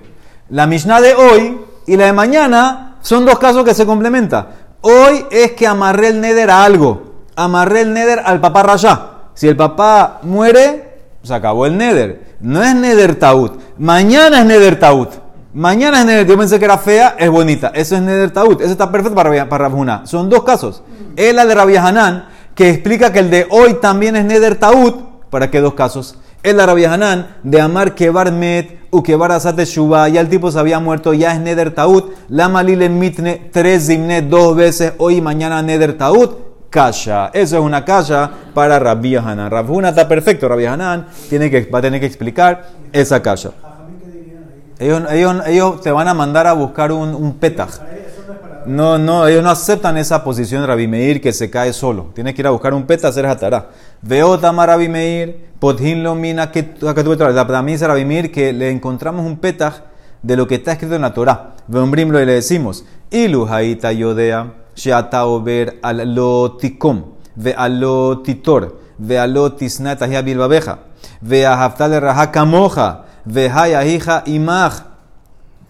La 0.49 0.67
Mishnah 0.67 1.01
de 1.01 1.13
hoy 1.13 1.59
y 1.87 1.97
la 1.97 2.05
de 2.05 2.13
mañana 2.13 2.95
son 3.01 3.25
dos 3.25 3.37
casos 3.37 3.63
que 3.63 3.73
se 3.73 3.85
complementan. 3.85 4.47
Hoy 4.87 5.25
es 5.31 5.53
que 5.53 5.65
amarré 5.65 6.09
el 6.09 6.21
neder 6.21 6.51
a 6.51 6.63
algo. 6.63 7.25
Amarré 7.35 7.81
el 7.81 7.91
neder 7.91 8.21
al 8.23 8.39
papá 8.39 8.61
Rasha. 8.61 9.07
Si 9.33 9.47
el 9.47 9.57
papá 9.57 10.19
muere, 10.21 10.99
se 11.23 11.33
acabó 11.33 11.65
el 11.65 11.75
neder. 11.75 12.35
No 12.39 12.61
es 12.61 12.75
neder 12.75 13.15
taut. 13.15 13.59
Mañana 13.79 14.41
es 14.41 14.45
neder 14.45 14.77
taut. 14.79 15.09
Mañana 15.55 16.01
es 16.01 16.05
neder. 16.05 16.27
Yo 16.27 16.37
pensé 16.37 16.59
que 16.59 16.65
era 16.65 16.77
fea, 16.77 17.15
es 17.17 17.31
bonita. 17.31 17.71
Eso 17.73 17.95
es 17.95 18.03
neder 18.03 18.29
taut. 18.29 18.61
Eso 18.61 18.73
está 18.73 18.91
perfecto 18.91 19.15
para, 19.15 19.49
para 19.49 19.63
Rabhuna. 19.67 20.05
Son 20.05 20.29
dos 20.29 20.43
casos. 20.43 20.83
Es 21.15 21.33
la 21.33 21.47
de 21.47 21.55
Rabbi 21.55 21.77
Hanan, 21.77 22.27
que 22.53 22.69
explica 22.69 23.11
que 23.11 23.17
el 23.17 23.31
de 23.31 23.47
hoy 23.49 23.79
también 23.81 24.15
es 24.15 24.23
neder 24.23 24.57
taut. 24.59 25.29
¿Para 25.31 25.49
qué 25.49 25.61
dos 25.61 25.73
casos? 25.73 26.19
Rabbi 26.53 26.85
Hanan 26.85 27.27
de 27.43 27.59
amar 27.59 27.95
kebar 27.95 28.31
met 28.31 28.79
u 28.91 29.01
kebar 29.01 29.31
asate 29.31 29.65
shuba. 29.65 30.07
Ya 30.09 30.21
el 30.21 30.29
tipo 30.29 30.51
se 30.51 30.59
había 30.59 30.79
muerto, 30.79 31.13
ya 31.13 31.33
es 31.33 31.39
neder 31.39 31.73
taut. 31.73 32.13
La 32.29 32.47
malile 32.49 32.89
mitne 32.89 33.49
tres 33.51 33.87
zimne 33.87 34.21
dos 34.21 34.55
veces. 34.55 34.93
Hoy 34.97 35.17
y 35.17 35.21
mañana 35.21 35.61
neder 35.61 35.97
taut. 35.97 36.45
Kasha. 36.69 37.31
Eso 37.33 37.57
es 37.57 37.63
una 37.63 37.85
kasha 37.85 38.29
para 38.53 38.77
Rabbi 38.77 39.15
Hanan. 39.15 39.49
Rabhuna 39.49 39.89
está 39.89 40.07
perfecto. 40.07 40.49
Rabbi 40.49 40.65
Hanan 40.65 41.07
tiene 41.29 41.49
que, 41.49 41.65
va 41.65 41.79
a 41.79 41.81
tener 41.81 42.01
que 42.01 42.05
explicar 42.05 42.67
esa 42.91 43.21
kasha. 43.21 43.51
Ellos, 44.77 45.03
ellos, 45.09 45.35
ellos 45.47 45.81
te 45.81 45.89
van 45.91 46.09
a 46.09 46.13
mandar 46.13 46.47
a 46.47 46.53
buscar 46.53 46.91
un, 46.91 47.15
un 47.15 47.35
petaj. 47.39 47.69
No, 48.65 48.97
no, 48.97 49.27
ellos 49.27 49.43
no 49.43 49.51
aceptan 49.51 49.97
esa 49.97 50.23
posición 50.23 50.61
de 50.61 50.67
Rabbi 50.67 50.87
Meir 50.87 51.21
que 51.21 51.31
se 51.31 51.49
cae 51.49 51.71
solo. 51.71 52.07
Tienes 52.13 52.33
que 52.33 52.41
ir 52.41 52.47
a 52.47 52.49
buscar 52.49 52.73
un 52.73 52.85
peta, 52.85 53.07
hacer 53.07 53.25
hatará. 53.25 53.69
Veo 54.01 54.39
Tama 54.39 54.65
Rabbi 54.65 54.89
Meir, 54.89 55.45
Podhin 55.59 56.03
lo 56.03 56.15
mina 56.15 56.51
que 56.51 56.73
que 56.73 57.03
tuve 57.03 57.17
También 57.17 57.75
dice 57.75 57.87
Rabbi 57.87 58.05
Meir 58.05 58.31
que 58.31 58.53
le 58.53 58.69
encontramos 58.69 59.25
un 59.25 59.37
petaj 59.37 59.81
de 60.21 60.35
lo 60.35 60.47
que 60.47 60.55
está 60.55 60.73
escrito 60.73 60.95
en 60.95 61.01
la 61.01 61.13
Torah. 61.13 61.55
Veombrimlo 61.67 62.21
y 62.21 62.25
le 62.25 62.33
decimos, 62.33 62.85
Ilu 63.09 63.47
haita 63.47 63.91
yodea, 63.91 64.53
sheata 64.75 65.25
ober 65.25 65.79
al 65.81 66.13
lo 66.13 66.57
tikom, 66.57 67.13
ve 67.35 67.53
al 67.57 67.79
lo 67.79 68.19
titor, 68.19 68.79
ve 68.97 69.17
al 69.19 69.33
lo 69.33 69.53
tisnat 69.53 70.01
ahia 70.01 70.21
bilbabeja, 70.21 70.79
ve 71.21 71.45
a 71.45 71.63
haftal 71.63 71.99
raja 72.01 72.31
kamoja, 72.31 73.05
ve 73.23 73.49
haya 73.49 73.85
hija 73.85 74.23
imaj. 74.25 74.83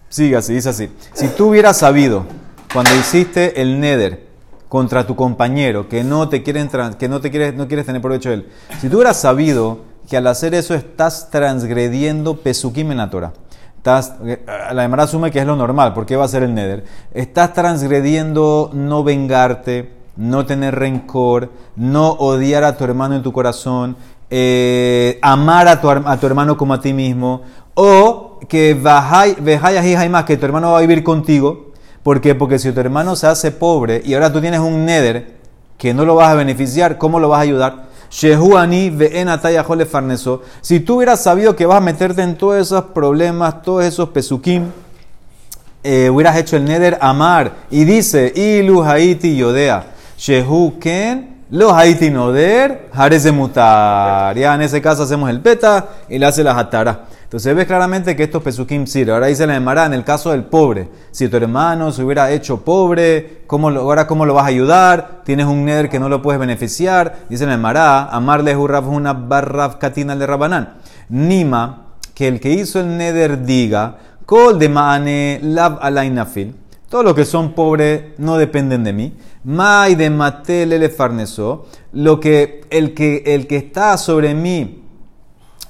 Sigue 0.08 0.36
así, 0.36 0.54
dice 0.54 0.70
así. 0.70 0.90
Si 1.14 1.28
tú 1.28 1.48
hubieras 1.48 1.78
sabido 1.78 2.24
cuando 2.72 2.94
hiciste 2.94 3.60
el 3.60 3.80
neder 3.80 4.25
contra 4.68 5.06
tu 5.06 5.14
compañero 5.16 5.88
que 5.88 6.02
no 6.04 6.28
te 6.28 6.42
quieren 6.42 6.68
que 6.98 7.08
no 7.08 7.20
te 7.20 7.30
quieres 7.30 7.54
no 7.54 7.68
quieres 7.68 7.86
tener 7.86 8.02
provecho 8.02 8.30
de 8.30 8.34
él. 8.36 8.48
Si 8.80 8.88
tú 8.88 8.96
hubieras 8.96 9.16
sabido 9.18 9.80
que 10.08 10.16
al 10.16 10.26
hacer 10.26 10.54
eso 10.54 10.74
estás 10.74 11.30
transgrediendo 11.30 12.36
pesukim 12.36 12.90
en 12.92 12.98
la 12.98 13.10
Torah. 13.10 13.32
Estás, 13.76 14.14
eh, 14.24 14.44
la 14.72 14.84
Emara 14.84 15.04
asume 15.04 15.30
que 15.30 15.38
es 15.38 15.46
lo 15.46 15.54
normal, 15.56 15.94
porque 15.94 16.16
va 16.16 16.24
a 16.24 16.28
ser 16.28 16.42
el 16.42 16.54
neder. 16.54 16.84
Estás 17.14 17.52
transgrediendo 17.52 18.70
no 18.72 19.04
vengarte, 19.04 19.92
no 20.16 20.44
tener 20.46 20.74
rencor, 20.74 21.50
no 21.76 22.10
odiar 22.10 22.64
a 22.64 22.76
tu 22.76 22.84
hermano 22.84 23.14
en 23.14 23.22
tu 23.22 23.32
corazón, 23.32 23.96
eh, 24.28 25.18
amar 25.22 25.68
a 25.68 25.80
tu, 25.80 25.88
a 25.88 26.16
tu 26.18 26.26
hermano 26.26 26.56
como 26.56 26.74
a 26.74 26.80
ti 26.80 26.92
mismo, 26.92 27.42
o 27.74 28.40
que 28.48 28.76
vajay- 28.80 29.36
vejayas 29.40 30.04
y 30.04 30.08
más 30.08 30.24
que 30.24 30.36
tu 30.36 30.46
hermano 30.46 30.72
va 30.72 30.78
a 30.78 30.80
vivir 30.80 31.04
contigo. 31.04 31.65
¿Por 32.06 32.20
qué? 32.20 32.36
Porque 32.36 32.60
si 32.60 32.70
tu 32.70 32.78
hermano 32.78 33.16
se 33.16 33.26
hace 33.26 33.50
pobre 33.50 34.00
y 34.04 34.14
ahora 34.14 34.32
tú 34.32 34.40
tienes 34.40 34.60
un 34.60 34.84
neder 34.84 35.26
que 35.76 35.92
no 35.92 36.04
lo 36.04 36.14
vas 36.14 36.28
a 36.28 36.34
beneficiar, 36.36 36.98
¿cómo 36.98 37.18
lo 37.18 37.28
vas 37.28 37.38
a 37.38 37.42
ayudar? 37.42 37.86
Si 38.08 38.28
tú 40.78 40.94
hubieras 40.94 41.20
sabido 41.20 41.56
que 41.56 41.66
vas 41.66 41.78
a 41.78 41.80
meterte 41.80 42.22
en 42.22 42.38
todos 42.38 42.58
esos 42.58 42.84
problemas, 42.94 43.60
todos 43.60 43.84
esos 43.84 44.10
pesukim, 44.10 44.66
eh, 45.82 46.08
hubieras 46.08 46.36
hecho 46.36 46.56
el 46.56 46.64
neder 46.64 46.96
amar. 47.00 47.54
Y 47.72 47.82
dice, 47.82 48.32
ilu 48.36 48.84
haiti 48.84 49.36
yodea, 49.36 49.86
shehu 50.16 50.78
ken, 50.78 51.42
lo 51.50 51.74
haiti 51.74 52.10
noder, 52.10 52.88
jarese 52.94 53.32
mutar. 53.32 54.38
Ya 54.38 54.54
en 54.54 54.62
ese 54.62 54.80
caso 54.80 55.02
hacemos 55.02 55.28
el 55.28 55.40
peta 55.40 55.88
y 56.08 56.20
le 56.20 56.26
hace 56.26 56.44
la 56.44 56.56
hatara. 56.56 57.06
Entonces 57.36 57.54
ves 57.54 57.66
claramente 57.66 58.16
que 58.16 58.22
estos 58.22 58.42
pesukim 58.42 58.86
sirven. 58.86 59.12
Ahora 59.12 59.26
dice 59.26 59.46
la 59.46 59.56
Emara 59.56 59.84
en 59.84 59.92
el 59.92 60.04
caso 60.04 60.30
del 60.30 60.44
pobre. 60.44 60.88
Si 61.10 61.28
tu 61.28 61.36
hermano 61.36 61.92
se 61.92 62.02
hubiera 62.02 62.30
hecho 62.30 62.64
pobre, 62.64 63.42
¿cómo 63.46 63.68
lo, 63.68 63.82
ahora 63.82 64.06
cómo 64.06 64.24
lo 64.24 64.32
vas 64.32 64.44
a 64.44 64.48
ayudar? 64.48 65.20
Tienes 65.22 65.44
un 65.44 65.66
neder 65.66 65.90
que 65.90 66.00
no 66.00 66.08
lo 66.08 66.22
puedes 66.22 66.40
beneficiar. 66.40 67.26
Dice 67.28 67.44
la 67.44 67.52
Emara, 67.52 68.06
amarle 68.06 68.56
una 68.56 69.12
barraf 69.12 69.76
katina 69.76 70.16
de 70.16 70.26
rabanán. 70.26 70.78
Nima, 71.10 71.88
que 72.14 72.26
el 72.26 72.40
que 72.40 72.52
hizo 72.52 72.80
el 72.80 72.96
neder 72.96 73.44
diga, 73.44 73.98
Kol 74.24 74.58
de 74.58 74.70
maane 74.70 75.38
lab 75.42 75.78
alainafil. 75.82 76.56
Todo 76.88 77.02
lo 77.02 77.14
que 77.14 77.26
son 77.26 77.52
pobres 77.52 78.16
no 78.16 78.38
dependen 78.38 78.82
de 78.82 78.94
mí. 78.94 79.12
Mai 79.44 79.94
de 79.94 80.08
matele 80.08 80.88
farneso. 80.88 81.66
Lo 81.92 82.18
que 82.18 82.62
el 82.70 82.94
que 82.94 83.24
el 83.26 83.46
que 83.46 83.58
está 83.58 83.98
sobre 83.98 84.32
mí 84.32 84.85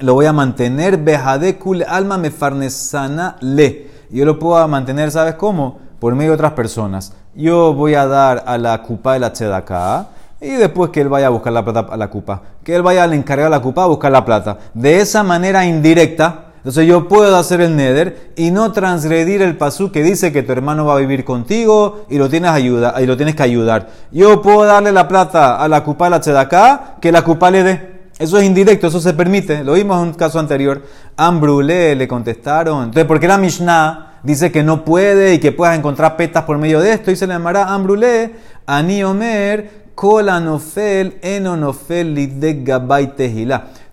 lo 0.00 0.14
voy 0.14 0.26
a 0.26 0.32
mantener. 0.32 0.98
Bejadekul 0.98 1.84
alma 1.88 2.18
me 2.18 2.30
farnesana 2.30 3.36
le. 3.40 3.90
Yo 4.10 4.24
lo 4.24 4.38
puedo 4.38 4.66
mantener, 4.68 5.10
¿sabes 5.10 5.34
cómo? 5.34 5.78
Por 5.98 6.14
medio 6.14 6.30
de 6.30 6.34
otras 6.34 6.52
personas. 6.52 7.12
Yo 7.34 7.74
voy 7.74 7.94
a 7.94 8.06
dar 8.06 8.44
a 8.46 8.58
la 8.58 8.82
cupa 8.82 9.14
de 9.14 9.20
la 9.20 9.32
tzedaká. 9.32 10.08
Y 10.40 10.50
después 10.50 10.90
que 10.90 11.00
él 11.00 11.08
vaya 11.08 11.28
a 11.28 11.30
buscar 11.30 11.52
la 11.52 11.64
plata 11.64 11.86
a 11.90 11.96
la 11.96 12.08
cupa. 12.08 12.42
Que 12.62 12.76
él 12.76 12.82
vaya 12.82 13.04
al 13.04 13.14
encargar 13.14 13.50
la 13.50 13.60
cupa 13.60 13.84
a 13.84 13.86
buscar 13.86 14.12
la 14.12 14.24
plata. 14.24 14.58
De 14.74 15.00
esa 15.00 15.22
manera 15.22 15.64
indirecta, 15.64 16.46
entonces 16.58 16.86
yo 16.86 17.08
puedo 17.08 17.36
hacer 17.36 17.60
el 17.60 17.76
neder 17.76 18.32
y 18.36 18.50
no 18.50 18.72
transgredir 18.72 19.40
el 19.40 19.56
pasú 19.56 19.92
que 19.92 20.02
dice 20.02 20.32
que 20.32 20.42
tu 20.42 20.52
hermano 20.52 20.84
va 20.84 20.94
a 20.94 20.98
vivir 20.98 21.24
contigo 21.24 22.06
y 22.10 22.18
lo 22.18 22.28
tienes, 22.28 22.50
ayuda, 22.50 23.00
y 23.00 23.06
lo 23.06 23.16
tienes 23.16 23.34
que 23.34 23.44
ayudar. 23.44 23.88
Yo 24.10 24.42
puedo 24.42 24.64
darle 24.64 24.92
la 24.92 25.08
plata 25.08 25.62
a 25.62 25.68
la 25.68 25.84
cupa 25.84 26.06
de 26.06 26.10
la 26.10 26.20
tzedaká, 26.20 26.96
que 27.00 27.12
la 27.12 27.22
cupa 27.22 27.50
le 27.50 27.62
dé. 27.62 27.95
Eso 28.18 28.38
es 28.38 28.44
indirecto, 28.44 28.86
eso 28.86 29.00
se 29.00 29.12
permite. 29.12 29.62
Lo 29.62 29.74
vimos 29.74 30.00
en 30.00 30.08
un 30.08 30.14
caso 30.14 30.38
anterior. 30.38 30.82
Ambrulé 31.16 31.94
le 31.94 32.08
contestaron. 32.08 32.84
Entonces, 32.84 33.04
¿por 33.04 33.20
qué 33.20 33.28
la 33.28 33.36
Mishnah 33.36 34.20
dice 34.22 34.50
que 34.50 34.62
no 34.62 34.84
puede 34.86 35.34
y 35.34 35.38
que 35.38 35.52
puedas 35.52 35.76
encontrar 35.78 36.16
petas 36.16 36.44
por 36.44 36.56
medio 36.56 36.80
de 36.80 36.92
esto? 36.92 37.10
Y 37.10 37.16
se 37.16 37.26
le 37.26 37.34
llamará 37.34 37.74
Ambrulé, 37.74 38.32
Ani 38.64 39.04
Omer, 39.04 39.86
Kolanofel, 39.94 41.18
Enonofel, 41.20 42.14
Lidek 42.14 42.64
Gabay. 42.64 43.12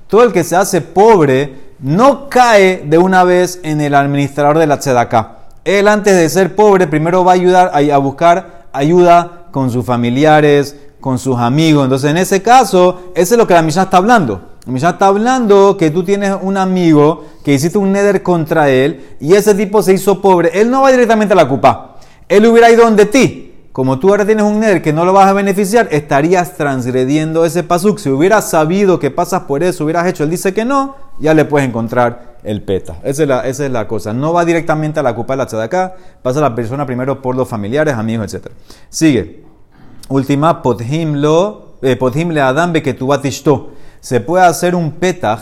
Todo 0.08 0.24
el 0.24 0.32
que 0.32 0.46
se 0.46 0.56
hace 0.56 0.80
pobre 0.80 1.74
no 1.80 2.30
cae 2.30 2.84
de 2.86 2.98
una 2.98 3.26
vez 3.26 3.60
en 3.64 3.82
el 3.82 3.94
administrador 3.94 4.58
de 4.58 4.68
la 4.68 4.80
tzedaká. 4.80 5.40
Él 5.66 5.90
antes 5.90 6.16
de 6.16 6.30
ser 6.30 6.56
pobre 6.56 6.88
primero 6.88 7.26
va 7.26 7.32
a 7.32 7.36
ayudar 7.36 7.72
a 7.74 7.98
buscar 7.98 8.68
ayuda 8.72 9.48
con 9.52 9.70
sus 9.70 9.86
familiares, 9.86 10.78
con 11.04 11.20
sus 11.20 11.38
amigos. 11.38 11.84
Entonces, 11.84 12.10
en 12.10 12.16
ese 12.16 12.42
caso, 12.42 13.12
eso 13.14 13.34
es 13.34 13.38
lo 13.38 13.46
que 13.46 13.54
la 13.54 13.62
Mishnah 13.62 13.84
está 13.84 13.98
hablando. 13.98 14.42
La 14.66 14.72
Mishnah 14.72 14.92
está 14.92 15.08
hablando 15.08 15.76
que 15.76 15.92
tú 15.92 16.02
tienes 16.06 16.34
un 16.42 16.56
amigo 16.56 17.26
que 17.44 17.54
hiciste 17.54 17.78
un 17.78 17.92
neder 17.92 18.24
contra 18.24 18.70
él 18.70 19.18
y 19.20 19.34
ese 19.34 19.54
tipo 19.54 19.84
se 19.84 19.92
hizo 19.94 20.22
pobre. 20.22 20.52
Él 20.54 20.72
no 20.72 20.84
va 20.84 20.92
directamente 20.92 21.34
a 21.34 21.36
la 21.36 21.46
cupa. 21.46 21.98
Él 22.30 22.46
hubiera 22.46 22.72
ido 22.72 22.86
donde 22.86 23.06
ti 23.06 23.50
como 23.74 23.98
tú 23.98 24.10
ahora 24.10 24.24
tienes 24.24 24.46
un 24.46 24.60
neder 24.60 24.84
que 24.84 24.94
no 24.94 25.04
lo 25.04 25.14
vas 25.14 25.28
a 25.28 25.34
beneficiar, 25.34 25.88
estarías 25.90 26.56
transgrediendo 26.56 27.44
ese 27.44 27.64
pasuk. 27.64 27.98
Si 27.98 28.08
hubieras 28.08 28.48
sabido 28.48 29.00
que 29.00 29.10
pasas 29.10 29.42
por 29.42 29.64
eso, 29.64 29.84
hubieras 29.84 30.06
hecho, 30.06 30.24
él 30.24 30.30
dice 30.30 30.54
que 30.54 30.64
no, 30.64 30.96
ya 31.20 31.34
le 31.34 31.44
puedes 31.44 31.68
encontrar 31.68 32.38
el 32.44 32.62
peta. 32.62 33.00
Esa 33.04 33.24
es 33.24 33.28
la, 33.28 33.48
esa 33.48 33.66
es 33.66 33.72
la 33.72 33.88
cosa. 33.88 34.14
No 34.14 34.32
va 34.32 34.46
directamente 34.46 35.00
a 35.00 35.04
la 35.04 35.16
culpa 35.16 35.36
de 35.36 35.44
la 35.44 35.64
acá, 35.64 35.96
pasa 36.22 36.40
la 36.40 36.54
persona 36.54 36.86
primero 36.86 37.20
por 37.20 37.36
los 37.36 37.50
familiares, 37.50 37.96
amigos, 37.96 38.32
etc. 38.32 38.52
Sigue. 38.90 39.53
Última, 40.10 40.62
eh, 41.82 41.98
adam 42.42 42.74
Se 44.00 44.20
puede 44.20 44.46
hacer 44.46 44.76
un 44.76 44.92
petaj 44.92 45.40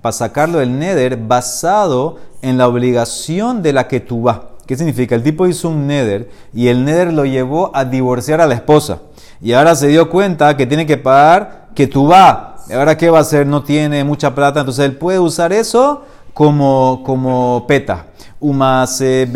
para 0.00 0.12
sacarlo 0.12 0.58
del 0.58 0.78
neder 0.78 1.16
basado 1.16 2.18
en 2.42 2.58
la 2.58 2.66
obligación 2.66 3.62
de 3.62 3.72
la 3.72 3.86
que 3.86 4.00
vas. 4.22 4.40
¿Qué 4.66 4.76
significa? 4.76 5.14
El 5.14 5.22
tipo 5.22 5.46
hizo 5.46 5.68
un 5.68 5.86
neder 5.86 6.30
y 6.52 6.68
el 6.68 6.84
neder 6.84 7.12
lo 7.12 7.24
llevó 7.24 7.70
a 7.74 7.84
divorciar 7.84 8.40
a 8.40 8.46
la 8.46 8.54
esposa. 8.54 9.00
Y 9.40 9.52
ahora 9.52 9.74
se 9.74 9.88
dio 9.88 10.08
cuenta 10.10 10.56
que 10.56 10.66
tiene 10.66 10.86
que 10.86 10.96
pagar 10.96 11.68
que 11.74 11.86
vas. 12.06 12.70
Ahora, 12.72 12.96
¿qué 12.96 13.10
va 13.10 13.18
a 13.18 13.22
hacer? 13.22 13.46
No 13.46 13.62
tiene 13.62 14.04
mucha 14.04 14.34
plata. 14.34 14.60
Entonces, 14.60 14.84
él 14.84 14.96
puede 14.96 15.18
usar 15.18 15.52
eso 15.52 16.02
como, 16.32 17.02
como 17.04 17.64
peta. 17.66 18.06
Umase 18.40 19.28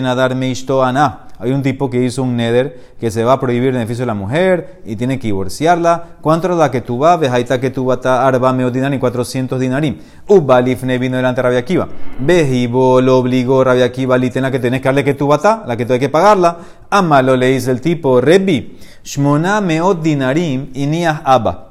nadar 0.00 0.34
ana. 0.82 1.26
Hay 1.40 1.52
un 1.52 1.62
tipo 1.62 1.88
que 1.88 2.02
hizo 2.04 2.22
un 2.22 2.36
neder 2.36 2.78
que 3.00 3.10
se 3.10 3.24
va 3.24 3.32
a 3.32 3.40
prohibir 3.40 3.68
el 3.68 3.74
beneficio 3.74 4.02
de 4.02 4.06
la 4.06 4.14
mujer 4.14 4.82
y 4.84 4.96
tiene 4.96 5.18
que 5.18 5.28
divorciarla. 5.28 6.16
¿Cuánto 6.20 6.52
es 6.52 6.58
la 6.58 6.70
que 6.70 6.82
tú 6.82 6.98
vas? 6.98 7.18
Vejaita 7.18 7.58
que 7.58 7.70
tú 7.70 7.86
vas 7.86 8.04
arba 8.04 8.54
y 8.92 8.98
400 8.98 9.58
dinarim. 9.58 9.96
Ubalifne 10.28 10.98
vino 10.98 11.16
delante 11.16 11.38
de 11.38 11.42
Rabia 11.42 11.60
Akiva. 11.60 11.88
Vejibo 12.18 13.00
lo 13.00 13.18
obligó 13.18 13.64
Rabia 13.64 13.86
Akiva 13.86 14.18
litena 14.18 14.50
que 14.50 14.58
tenés 14.58 14.82
que 14.82 14.88
darle 14.88 15.02
que 15.02 15.14
tú 15.14 15.28
vas 15.28 15.42
la 15.42 15.76
que 15.76 15.86
tú 15.86 15.94
hay 15.94 15.98
que 15.98 16.10
pagarla. 16.10 16.58
Amalo 16.90 17.36
le 17.36 17.46
dice 17.46 17.70
el 17.70 17.80
tipo, 17.80 18.20
Rebi, 18.20 18.78
shmona 19.02 19.62
meot 19.62 20.02
dinarim 20.02 20.68
y 20.74 20.86
nias 20.86 21.22
abba. 21.24 21.68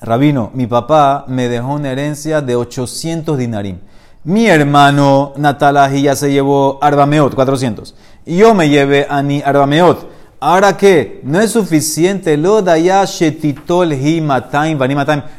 Rabino, 0.00 0.50
mi 0.54 0.66
papá 0.66 1.24
me 1.28 1.48
dejó 1.48 1.74
una 1.74 1.90
herencia 1.90 2.40
de 2.40 2.56
800 2.56 3.36
dinarim. 3.36 3.78
Mi 4.24 4.46
hermano 4.46 5.32
Natalaji 5.36 6.02
ya 6.02 6.14
se 6.14 6.30
llevó 6.30 6.78
Arbameot, 6.82 7.34
400. 7.34 7.94
Yo 8.28 8.52
me 8.54 8.68
llevé 8.68 9.06
a 9.08 9.22
ni 9.22 9.40
Arbameot. 9.40 10.06
Ahora 10.40 10.76
que 10.76 11.22
no 11.24 11.40
es 11.40 11.50
suficiente 11.50 12.36
lo 12.36 12.60
daya 12.60 13.02
shetitol 13.06 13.94
hi 13.94 14.20
mataim 14.20 14.78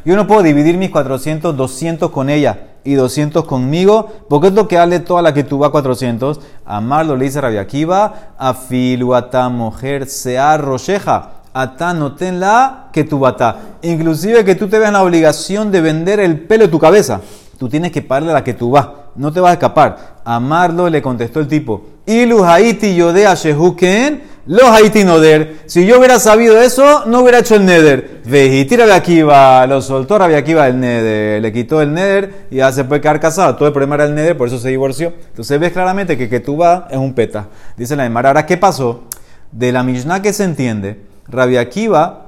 Yo 0.03 0.15
no 0.15 0.25
puedo 0.25 0.41
dividir 0.41 0.75
mis 0.75 0.89
400, 0.89 1.55
200 1.55 2.10
con 2.10 2.31
ella 2.31 2.58
y 2.84 2.96
200 2.96 3.46
conmigo, 3.46 4.08
porque 4.27 4.48
es 4.48 4.53
lo 4.53 4.67
que 4.67 4.79
hable 4.79 5.01
toda 5.01 5.22
la 5.22 5.36
que 5.36 5.43
tú 5.43 5.60
vas 5.60 5.69
400. 5.69 6.39
Amarlo 6.65 7.15
le 7.15 7.25
dice 7.25 7.39
Rabia 7.39 7.62
Akiva, 7.62 8.34
afiluata 8.39 9.50
mujer 9.50 10.08
sea 10.08 10.58
rocheja. 10.58 11.34
Ata 11.53 11.93
no 11.93 12.15
ten 12.15 12.39
la 12.39 12.88
que 12.91 13.03
tu 13.03 13.19
bata. 13.19 13.58
Inclusive 13.84 14.43
que 14.43 14.55
tú 14.55 14.67
te 14.67 14.79
veas 14.79 14.91
la 14.91 15.03
obligación 15.03 15.72
de 15.72 15.81
vender 15.81 16.19
el 16.19 16.39
pelo 16.39 16.65
de 16.65 16.72
tu 16.72 16.79
cabeza. 16.79 17.22
Tú 17.60 17.69
tienes 17.69 17.91
que 17.91 18.01
pagarle 18.01 18.34
la 18.34 18.43
que 18.43 18.55
tú 18.55 18.72
vas. 18.72 18.88
No 19.15 19.31
te 19.31 19.41
vas 19.41 19.51
a 19.51 19.53
escapar. 19.53 20.18
Amarlo 20.31 20.89
le 20.89 21.01
contestó 21.01 21.39
el 21.39 21.48
tipo. 21.48 21.81
Ilu 22.05 22.45
haiti 22.45 22.93
yodea 22.93 23.33
shehuken, 23.33 24.21
lo 24.45 24.71
haiti 24.71 25.03
noder. 25.03 25.62
Si 25.65 25.88
yo 25.88 25.98
hubiera 25.98 26.19
sabido 26.19 26.62
eso, 26.62 27.07
no 27.07 27.21
hubiera 27.21 27.39
hecho 27.39 27.55
el 27.55 27.65
neder. 27.65 28.21
Vejitira 28.25 28.86
de 28.86 28.93
aquí 28.93 29.24
va, 29.24 29.65
lo 29.65 29.81
soltó 29.81 30.19
Rabbi 30.19 30.36
Akiva 30.36 30.67
el 30.67 30.79
neder. 30.79 31.41
Le 31.41 31.51
quitó 31.51 31.81
el 31.81 31.95
neder 31.95 32.45
y 32.51 32.57
ya 32.57 32.71
se 32.71 32.83
puede 32.83 33.01
quedar 33.01 33.19
casado. 33.19 33.55
Todo 33.55 33.69
el 33.69 33.74
problema 33.74 33.95
era 33.95 34.05
el 34.05 34.13
neder, 34.13 34.38
por 34.38 34.48
eso 34.48 34.59
se 34.59 34.69
divorció. 34.69 35.13
Entonces 35.29 35.59
ves 35.59 35.71
claramente 35.71 36.15
que 36.15 36.29
que 36.29 36.39
tú 36.39 36.57
vas 36.57 36.83
es 36.91 36.98
un 36.98 37.15
peta. 37.15 37.48
Dice 37.75 37.95
la 37.95 38.05
Emara. 38.05 38.29
Ahora, 38.29 38.45
¿qué 38.45 38.57
pasó? 38.57 39.05
De 39.51 39.71
la 39.71 39.81
Mishnah 39.81 40.21
que 40.21 40.31
se 40.31 40.43
entiende 40.43 41.00
Rabbi 41.27 41.57
Akiva 41.57 42.27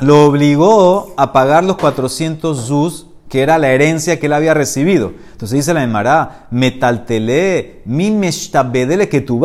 lo 0.00 0.24
obligó 0.24 1.14
a 1.16 1.32
pagar 1.32 1.62
los 1.62 1.76
400 1.76 2.66
zuz, 2.66 3.06
que 3.30 3.42
era 3.42 3.58
la 3.58 3.70
herencia 3.70 4.18
que 4.18 4.26
él 4.26 4.32
había 4.32 4.54
recibido. 4.54 5.12
Entonces 5.30 5.56
dice 5.56 5.72
la 5.72 5.84
Emara, 5.84 6.48
metaltele, 6.50 7.80
min 7.84 8.18
meshtabedele 8.18 9.08
que 9.08 9.20
tú 9.20 9.38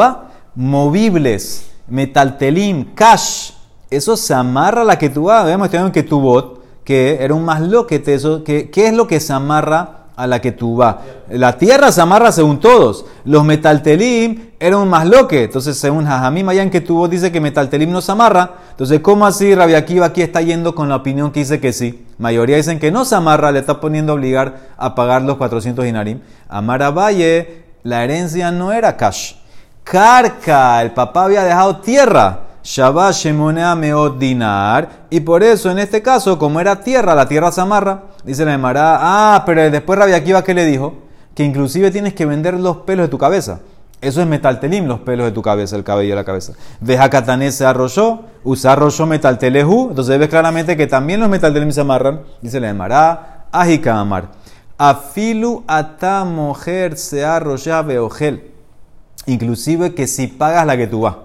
movibles, 0.56 1.67
metaltelim, 1.88 2.95
cash, 2.95 3.52
eso 3.91 4.17
se 4.17 4.34
amarra 4.34 4.82
a 4.82 4.86
la 4.86 4.98
que 4.98 5.10
tú 5.10 5.26
vas. 5.26 5.45
Vemos 5.45 5.69
que 5.91 6.02
tu 6.02 6.19
bot, 6.19 6.63
que 6.84 7.19
era 7.21 7.36
un 7.36 7.45
más 7.45 7.62
eso, 8.15 8.43
que, 8.43 8.71
¿qué 8.71 8.88
es 8.88 8.93
lo 8.93 9.06
que 9.06 9.19
se 9.19 9.34
amarra 9.34 10.05
a 10.15 10.28
la 10.28 10.39
que 10.39 10.51
tú 10.51 10.78
vas. 10.78 10.97
La 11.30 11.58
tierra 11.58 11.91
se 11.91 12.01
amarra 12.01 12.32
según 12.32 12.60
todos. 12.60 13.06
Los 13.25 13.43
metaltelim 13.43 14.49
eran 14.60 14.80
un 14.80 14.89
más 14.89 15.08
loque. 15.08 15.43
Entonces, 15.43 15.78
según 15.78 16.06
Jajamim, 16.06 16.49
en 16.49 16.69
que 16.69 16.82
tuvo 16.82 17.08
dice 17.08 17.32
que 17.32 17.41
metaltelim 17.41 17.91
no 17.91 18.01
se 18.01 18.12
amarra. 18.12 18.51
Entonces, 18.71 18.99
¿cómo 19.01 19.25
así 19.25 19.54
Rabbi 19.54 19.75
Akiva 19.75 20.08
aquí 20.08 20.21
está 20.21 20.41
yendo 20.41 20.75
con 20.75 20.89
la 20.89 20.97
opinión 20.97 21.32
que 21.32 21.41
dice 21.41 21.60
que 21.60 21.73
sí? 21.73 22.06
Mayoría 22.17 22.58
dicen 22.58 22.80
que 22.80 22.91
no 22.91 23.06
se 23.06 23.15
amarra, 23.15 23.51
le 23.51 23.60
está 23.60 23.80
poniendo 23.80 24.13
a 24.13 24.15
obligar 24.15 24.69
a 24.78 24.95
pagar 24.95 25.21
los 25.21 25.38
400 25.38 25.84
dinarim. 25.84 26.21
Amara 26.47 26.91
Valle, 26.91 27.63
la 27.84 28.04
herencia 28.04 28.51
no 28.51 28.71
era 28.71 28.95
cash. 28.95 29.34
Carca, 29.84 30.82
el 30.82 30.91
papá 30.91 31.25
había 31.25 31.43
dejado 31.43 31.78
tierra. 31.78 32.44
Y 35.12 35.19
por 35.19 35.43
eso, 35.43 35.69
en 35.69 35.78
este 35.78 36.01
caso, 36.01 36.39
como 36.39 36.60
era 36.60 36.82
tierra, 36.82 37.13
la 37.13 37.28
tierra 37.28 37.51
se 37.51 37.62
amarra. 37.62 38.06
Dice 38.23 38.43
la 38.43 38.56
Emara, 38.56 38.97
ah, 38.99 39.43
pero 39.45 39.69
después 39.69 39.99
Rabia 39.99 40.15
Akiva, 40.15 40.43
¿qué 40.43 40.56
le 40.56 40.65
dijo? 40.65 40.95
Que 41.36 41.43
inclusive 41.43 41.91
tienes 41.91 42.15
que 42.15 42.25
vender 42.25 42.56
los 42.56 42.78
pelos 42.78 43.06
de 43.06 43.10
tu 43.10 43.19
cabeza. 43.19 43.60
Eso 44.01 44.19
es 44.19 44.28
metaltelim, 44.28 44.88
los 44.88 45.01
pelos 45.01 45.28
de 45.28 45.32
tu 45.32 45.43
cabeza, 45.43 45.75
el 45.75 45.84
cabello 45.84 46.10
de 46.10 46.15
la 46.15 46.23
cabeza. 46.23 46.54
Veja 46.80 47.08
se 47.51 47.65
arrolló, 47.65 48.21
usa 48.43 48.71
arrolló 48.71 49.06
metaltelehu. 49.06 49.89
Entonces 49.89 50.17
ves 50.17 50.30
claramente 50.30 50.75
que 50.75 50.88
también 50.88 51.19
los 51.19 51.30
metaltelim 51.30 51.71
se 51.71 51.82
amarran. 51.82 52.21
Dice 52.41 52.60
la 52.60 52.69
Emara, 52.69 53.45
ajika 53.51 53.99
amar. 53.99 54.30
Afilu 54.78 55.63
ata 55.67 56.25
mujer 56.25 56.97
se 56.97 57.23
arrolla 57.23 57.84
beogel. 57.84 58.51
Inclusive 59.28 59.93
que 59.93 60.08
si 60.08 60.25
pagas 60.25 60.65
la 60.65 60.75
que 60.78 60.88
tú 60.88 61.01
vas 61.01 61.25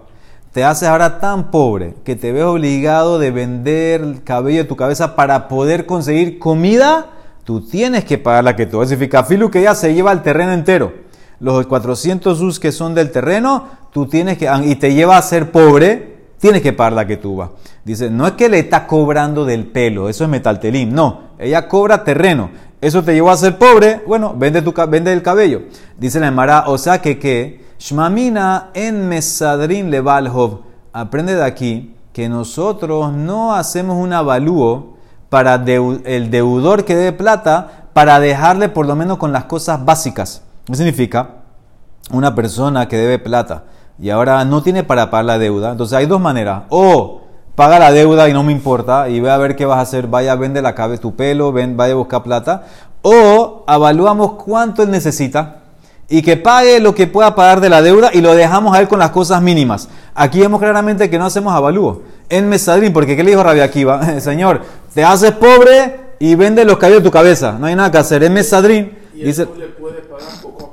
te 0.53 0.65
haces 0.65 0.89
ahora 0.89 1.21
tan 1.21 1.51
pobre 1.51 1.95
que 2.05 2.17
te 2.17 2.33
ves 2.33 2.45
obligado 2.45 3.19
de 3.19 3.31
vender 3.31 4.01
el 4.01 4.25
cabello 4.25 4.59
de 4.59 4.69
tu 4.69 4.77
cabeza 4.77 5.15
para 5.15 5.49
poder 5.49 5.87
conseguir 5.87 6.39
comida, 6.39 7.07
tú 7.45 7.61
tienes 7.61 8.05
que 8.05 8.19
pagar 8.19 8.45
la 8.45 8.57
que 8.57 8.67
tú. 8.67 8.83
Es 8.83 8.91
decir, 8.91 9.11
Filu 9.29 9.51
que 9.51 9.63
ya 9.63 9.75
se 9.75 9.95
lleva 9.95 10.13
el 10.13 10.23
terreno 10.23 10.53
entero. 10.53 10.93
Los 11.39 11.67
400 11.67 12.41
us 12.41 12.59
que 12.59 12.73
son 12.73 12.95
del 12.95 13.11
terreno, 13.13 13.69
tú 13.93 14.07
tienes 14.07 14.39
que, 14.39 14.51
y 14.65 14.75
te 14.75 14.93
lleva 14.93 15.17
a 15.17 15.23
ser 15.23 15.51
pobre, 15.51 16.17
tienes 16.39 16.63
que 16.63 16.73
pagar 16.73 16.93
la 16.93 17.07
que 17.07 17.17
tú 17.17 17.37
vas. 17.37 17.51
Dice, 17.85 18.11
no 18.11 18.27
es 18.27 18.33
que 18.33 18.49
le 18.49 18.59
está 18.59 18.87
cobrando 18.87 19.45
del 19.45 19.67
pelo, 19.67 20.09
eso 20.09 20.25
es 20.25 20.31
metaltelim, 20.31 20.93
no, 20.93 21.31
ella 21.39 21.67
cobra 21.67 22.05
terreno. 22.05 22.51
Eso 22.81 23.03
te 23.03 23.13
llevó 23.13 23.31
a 23.31 23.37
ser 23.37 23.59
pobre, 23.59 24.01
bueno, 24.07 24.35
vende, 24.37 24.63
tu, 24.63 24.73
vende 24.89 25.13
el 25.13 25.23
cabello. 25.23 25.63
Dice 25.99 26.19
la 26.19 26.29
Emara, 26.29 26.65
o 26.67 26.79
sea 26.79 27.01
que, 27.01 27.19
que 27.19 27.61
Shmamina 27.81 28.69
en 28.75 29.09
Mesadrin 29.09 29.91
Levalhov. 29.91 30.59
Aprende 30.93 31.35
de 31.35 31.43
aquí 31.43 31.97
que 32.13 32.29
nosotros 32.29 33.11
no 33.11 33.55
hacemos 33.55 33.97
un 33.97 34.13
avalúo 34.13 34.99
para 35.31 35.55
el 35.55 36.31
deudor 36.31 36.85
que 36.85 36.95
debe 36.95 37.13
plata 37.13 37.87
para 37.95 38.21
dejarle 38.21 38.69
por 38.69 38.85
lo 38.85 38.97
menos 38.97 39.17
con 39.17 39.33
las 39.33 39.45
cosas 39.45 39.83
básicas. 39.83 40.43
¿Qué 40.67 40.75
significa? 40.75 41.37
Una 42.13 42.35
persona 42.35 42.87
que 42.87 42.99
debe 42.99 43.19
plata 43.19 43.65
y 43.99 44.11
ahora 44.11 44.45
no 44.45 44.63
tiene 44.63 44.85
para 44.85 45.09
pagar 45.09 45.25
la 45.25 45.39
deuda. 45.39 45.71
Entonces 45.71 45.97
hay 45.97 46.05
dos 46.05 46.21
maneras. 46.21 46.65
O 46.69 47.23
paga 47.55 47.79
la 47.79 47.93
deuda 47.93 48.29
y 48.29 48.35
no 48.35 48.43
me 48.43 48.53
importa 48.53 49.09
y 49.09 49.21
ve 49.21 49.31
a 49.31 49.39
ver 49.39 49.57
qué 49.57 49.65
vas 49.65 49.79
a 49.79 49.83
hacer. 49.83 50.07
Vaya, 50.07 50.35
vende 50.35 50.61
la 50.61 50.75
cabeza, 50.75 51.01
tu 51.01 51.17
pelo, 51.17 51.51
ven, 51.51 51.79
vaya 51.79 51.95
a 51.95 51.97
buscar 51.97 52.25
plata. 52.25 52.65
O 53.01 53.65
avalúamos 53.67 54.33
cuánto 54.33 54.83
él 54.83 54.91
necesita 54.91 55.60
y 56.13 56.23
que 56.23 56.37
pague 56.37 56.81
lo 56.81 56.93
que 56.93 57.07
pueda 57.07 57.37
pagar 57.37 57.61
de 57.61 57.69
la 57.69 57.81
deuda 57.81 58.11
y 58.13 58.21
lo 58.21 58.35
dejamos 58.35 58.77
a 58.77 58.81
él 58.81 58.89
con 58.89 58.99
las 58.99 59.11
cosas 59.11 59.41
mínimas. 59.41 59.89
Aquí 60.13 60.41
vemos 60.41 60.61
claramente 60.61 61.09
que 61.09 61.19
no 61.19 61.25
hacemos 61.25 61.55
avalúo. 61.55 62.03
En 62.29 62.49
Mesadrín, 62.49 62.93
porque 62.93 63.17
¿qué 63.17 63.23
le 63.23 63.31
dijo 63.31 63.45
Rabia 63.45 63.65
Akiva? 63.65 64.21
Señor, 64.21 64.61
te 64.93 65.05
haces 65.05 65.31
pobre 65.33 66.01
y 66.19 66.35
vende 66.35 66.65
los 66.65 66.79
cabellos 66.79 67.05
de 67.05 67.09
tu 67.09 67.13
cabeza. 67.13 67.57
No 67.59 67.67
hay 67.67 67.77
nada 67.77 67.93
que 67.93 67.99
hacer. 67.99 68.25
En 68.25 68.33
Mesadrín, 68.33 68.99
dice... 69.15 69.47
le 69.57 69.69
puede 69.69 70.01
pagar 70.01 70.29
poco 70.43 70.65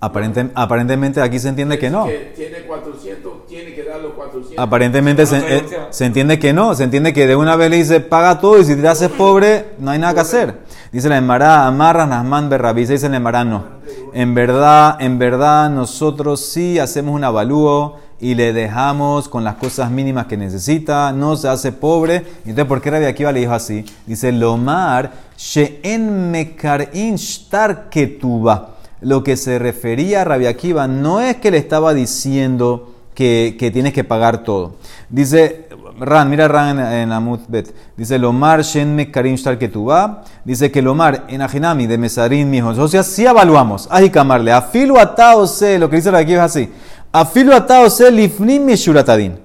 a 0.00 0.10
poco. 0.10 0.50
aparentemente 0.54 1.20
aquí 1.20 1.38
se 1.38 1.48
entiende 1.48 1.78
que 1.78 1.88
no. 1.88 2.08
tiene 2.34 2.62
400, 2.66 3.46
tiene 3.46 3.72
que 3.72 3.84
dar 3.84 4.00
los 4.00 4.14
400. 4.14 4.58
Aparentemente 4.58 5.26
se, 5.26 5.36
eh, 5.38 5.64
se, 5.90 6.04
entiende 6.06 6.40
que 6.40 6.52
no. 6.52 6.74
Se 6.74 6.82
entiende 6.82 7.12
que 7.12 7.28
de 7.28 7.36
una 7.36 7.54
vez 7.54 7.70
le 7.70 7.76
dice, 7.76 8.00
paga 8.00 8.40
todo 8.40 8.58
y 8.58 8.64
si 8.64 8.74
te 8.74 8.88
haces 8.88 9.10
pobre, 9.10 9.66
no 9.78 9.92
hay 9.92 10.00
nada 10.00 10.12
que 10.14 10.20
hacer. 10.20 10.54
Dice 10.90 11.08
la 11.08 11.18
Emara, 11.18 11.68
amarra 11.68 12.04
Nasman 12.04 12.48
Berrabí. 12.48 12.84
Dice 12.84 13.08
la 13.08 13.18
Emara, 13.18 13.44
no. 13.44 13.75
En 14.18 14.34
verdad, 14.34 14.96
en 15.00 15.18
verdad, 15.18 15.68
nosotros 15.68 16.40
sí 16.40 16.78
hacemos 16.78 17.14
un 17.14 17.22
avalúo 17.22 17.96
y 18.18 18.34
le 18.34 18.54
dejamos 18.54 19.28
con 19.28 19.44
las 19.44 19.56
cosas 19.56 19.90
mínimas 19.90 20.24
que 20.24 20.38
necesita, 20.38 21.12
no 21.12 21.36
se 21.36 21.48
hace 21.48 21.70
pobre. 21.70 22.24
Entonces, 22.38 22.64
¿por 22.64 22.80
qué 22.80 22.90
Rabbi 22.90 23.04
Akiva 23.04 23.30
le 23.30 23.40
dijo 23.40 23.52
así? 23.52 23.84
Dice, 24.06 24.32
Lomar, 24.32 25.12
She'en 25.36 26.30
Mekarin 26.30 27.16
Shtar 27.16 27.90
Ketuba. 27.90 28.76
Lo 29.02 29.22
que 29.22 29.36
se 29.36 29.58
refería 29.58 30.22
a 30.22 30.24
Rabbi 30.24 30.46
Akiva 30.46 30.88
no 30.88 31.20
es 31.20 31.36
que 31.36 31.50
le 31.50 31.58
estaba 31.58 31.92
diciendo 31.92 32.94
que, 33.16 33.56
que 33.58 33.70
tienes 33.72 33.94
que 33.94 34.04
pagar 34.04 34.44
todo. 34.44 34.76
Dice 35.08 35.68
Ran, 35.98 36.28
mira 36.28 36.46
Ran 36.46 36.78
en, 36.78 36.86
en 36.86 37.12
Amut 37.12 37.40
Bet. 37.48 37.74
Dice 37.96 38.18
Lomar 38.18 38.60
Shen 38.62 38.94
Mekarim 38.94 39.36
Shtar 39.36 39.58
Ketubá. 39.58 40.22
Dice 40.44 40.70
que 40.70 40.82
Lomar 40.82 41.24
en 41.28 41.40
Ajinami 41.40 41.86
de 41.86 41.96
Mesarín 41.96 42.50
mijos. 42.50 42.78
O 42.78 42.86
sea, 42.86 43.02
si 43.02 43.24
evaluamos. 43.24 43.88
Ajicamarle. 43.90 44.52
Afilu 44.52 44.98
atao 44.98 45.46
se. 45.46 45.78
Lo 45.78 45.88
que 45.88 45.96
dice 45.96 46.14
aquí 46.14 46.34
es 46.34 46.40
así. 46.40 46.70
Afilu 47.10 47.54
atao 47.54 47.88
se 47.88 48.10
lifnim 48.10 48.64
mishuratadin. 48.66 49.38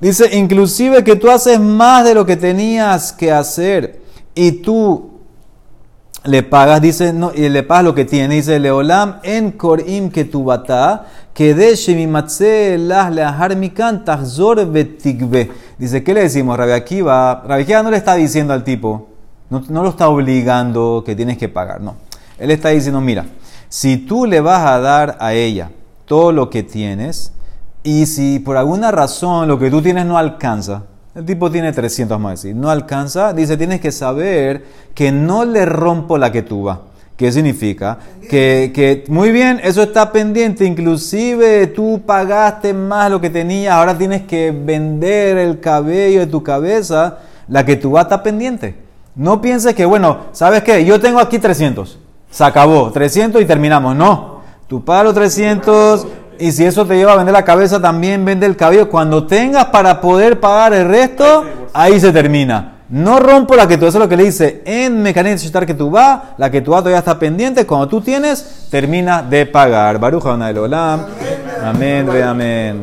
Dice, 0.00 0.36
inclusive 0.36 1.04
que 1.04 1.14
tú 1.14 1.30
haces 1.30 1.60
más 1.60 2.04
de 2.04 2.14
lo 2.14 2.26
que 2.26 2.36
tenías 2.36 3.12
que 3.12 3.30
hacer 3.30 4.02
y 4.34 4.50
tú 4.50 5.14
le 6.24 6.42
pagas, 6.42 6.80
dice, 6.80 7.12
no, 7.12 7.32
y 7.34 7.48
le 7.48 7.62
pagas 7.62 7.84
lo 7.84 7.94
que 7.94 8.04
tiene, 8.04 8.34
dice, 8.34 8.58
Leolam 8.58 9.20
en 9.22 9.52
korim 9.52 10.10
que 10.10 10.24
Dice, 15.78 16.04
¿qué 16.04 16.14
le 16.14 16.20
decimos? 16.22 16.56
Rabbi 16.56 16.70
Akiva, 16.70 17.42
Rabbi 17.44 17.62
Akiva 17.62 17.82
no 17.82 17.90
le 17.90 17.96
está 17.96 18.14
diciendo 18.14 18.52
al 18.52 18.62
tipo, 18.62 19.08
no, 19.50 19.82
lo 19.82 19.88
está 19.88 20.08
obligando 20.08 21.02
que 21.04 21.16
tienes 21.16 21.36
que 21.36 21.48
pagar, 21.48 21.80
no. 21.80 21.96
Él 22.38 22.52
está 22.52 22.68
diciendo, 22.68 23.00
mira, 23.00 23.26
si 23.68 23.96
tú 23.96 24.26
le 24.26 24.40
vas 24.40 24.64
a 24.64 24.78
dar 24.78 25.16
a 25.20 25.34
ella 25.34 25.70
todo 26.04 26.30
lo 26.30 26.50
que 26.50 26.62
tienes, 26.62 27.32
y 27.82 28.06
si 28.06 28.38
por 28.38 28.56
alguna 28.56 28.92
razón 28.92 29.48
lo 29.48 29.58
que 29.58 29.70
tú 29.70 29.82
tienes 29.82 30.06
no 30.06 30.16
alcanza, 30.16 30.84
el 31.16 31.24
tipo 31.24 31.50
tiene 31.50 31.72
300, 31.72 32.16
vamos 32.16 32.28
a 32.28 32.30
decir, 32.32 32.54
no 32.54 32.70
alcanza, 32.70 33.32
dice, 33.32 33.56
tienes 33.56 33.80
que 33.80 33.90
saber 33.90 34.64
que 34.94 35.10
no 35.10 35.44
le 35.44 35.66
rompo 35.66 36.16
la 36.16 36.30
que 36.30 36.42
tú 36.42 36.64
va. 36.64 36.82
¿Qué 37.16 37.30
significa? 37.30 37.98
Que, 38.28 38.72
que, 38.74 39.04
muy 39.08 39.30
bien, 39.30 39.60
eso 39.62 39.84
está 39.84 40.10
pendiente, 40.10 40.64
inclusive 40.64 41.68
tú 41.68 42.02
pagaste 42.04 42.74
más 42.74 43.08
lo 43.08 43.20
que 43.20 43.30
tenías, 43.30 43.72
ahora 43.72 43.96
tienes 43.96 44.22
que 44.22 44.50
vender 44.50 45.38
el 45.38 45.60
cabello 45.60 46.20
de 46.20 46.26
tu 46.26 46.42
cabeza, 46.42 47.18
la 47.46 47.64
que 47.64 47.76
tú 47.76 47.92
va 47.92 48.02
está 48.02 48.20
pendiente. 48.20 48.74
No 49.14 49.40
pienses 49.40 49.76
que, 49.76 49.84
bueno, 49.84 50.18
¿sabes 50.32 50.64
qué? 50.64 50.84
Yo 50.84 51.00
tengo 51.00 51.20
aquí 51.20 51.38
300, 51.38 52.00
se 52.30 52.44
acabó, 52.44 52.90
300 52.90 53.40
y 53.40 53.44
terminamos. 53.44 53.94
No, 53.94 54.40
tú 54.66 54.84
pagas 54.84 55.04
los 55.04 55.14
300 55.14 56.06
y 56.40 56.50
si 56.50 56.64
eso 56.64 56.84
te 56.84 56.96
lleva 56.96 57.12
a 57.12 57.16
vender 57.16 57.32
la 57.32 57.44
cabeza, 57.44 57.80
también 57.80 58.24
vende 58.24 58.46
el 58.46 58.56
cabello. 58.56 58.90
Cuando 58.90 59.24
tengas 59.24 59.66
para 59.66 60.00
poder 60.00 60.40
pagar 60.40 60.74
el 60.74 60.88
resto, 60.88 61.44
ahí 61.72 62.00
se 62.00 62.10
termina. 62.12 62.73
No 62.94 63.18
rompo 63.18 63.56
la 63.56 63.66
que 63.66 63.76
tú, 63.76 63.86
eso 63.86 63.98
es 63.98 64.04
lo 64.04 64.08
que 64.08 64.16
le 64.16 64.22
dice 64.22 64.62
en 64.64 65.02
mecánica 65.02 65.66
que 65.66 65.74
tú 65.74 65.90
vas, 65.90 66.20
la 66.38 66.48
que 66.48 66.60
tú 66.60 66.70
todavía 66.70 66.98
está 66.98 67.18
pendiente. 67.18 67.66
Cuando 67.66 67.88
tú 67.88 68.00
tienes, 68.00 68.68
termina 68.70 69.20
de 69.20 69.46
pagar. 69.46 69.98
Baruja, 69.98 70.34
Olam. 70.34 71.04
Amén, 71.64 72.06
ve 72.06 72.22
amén. 72.22 72.80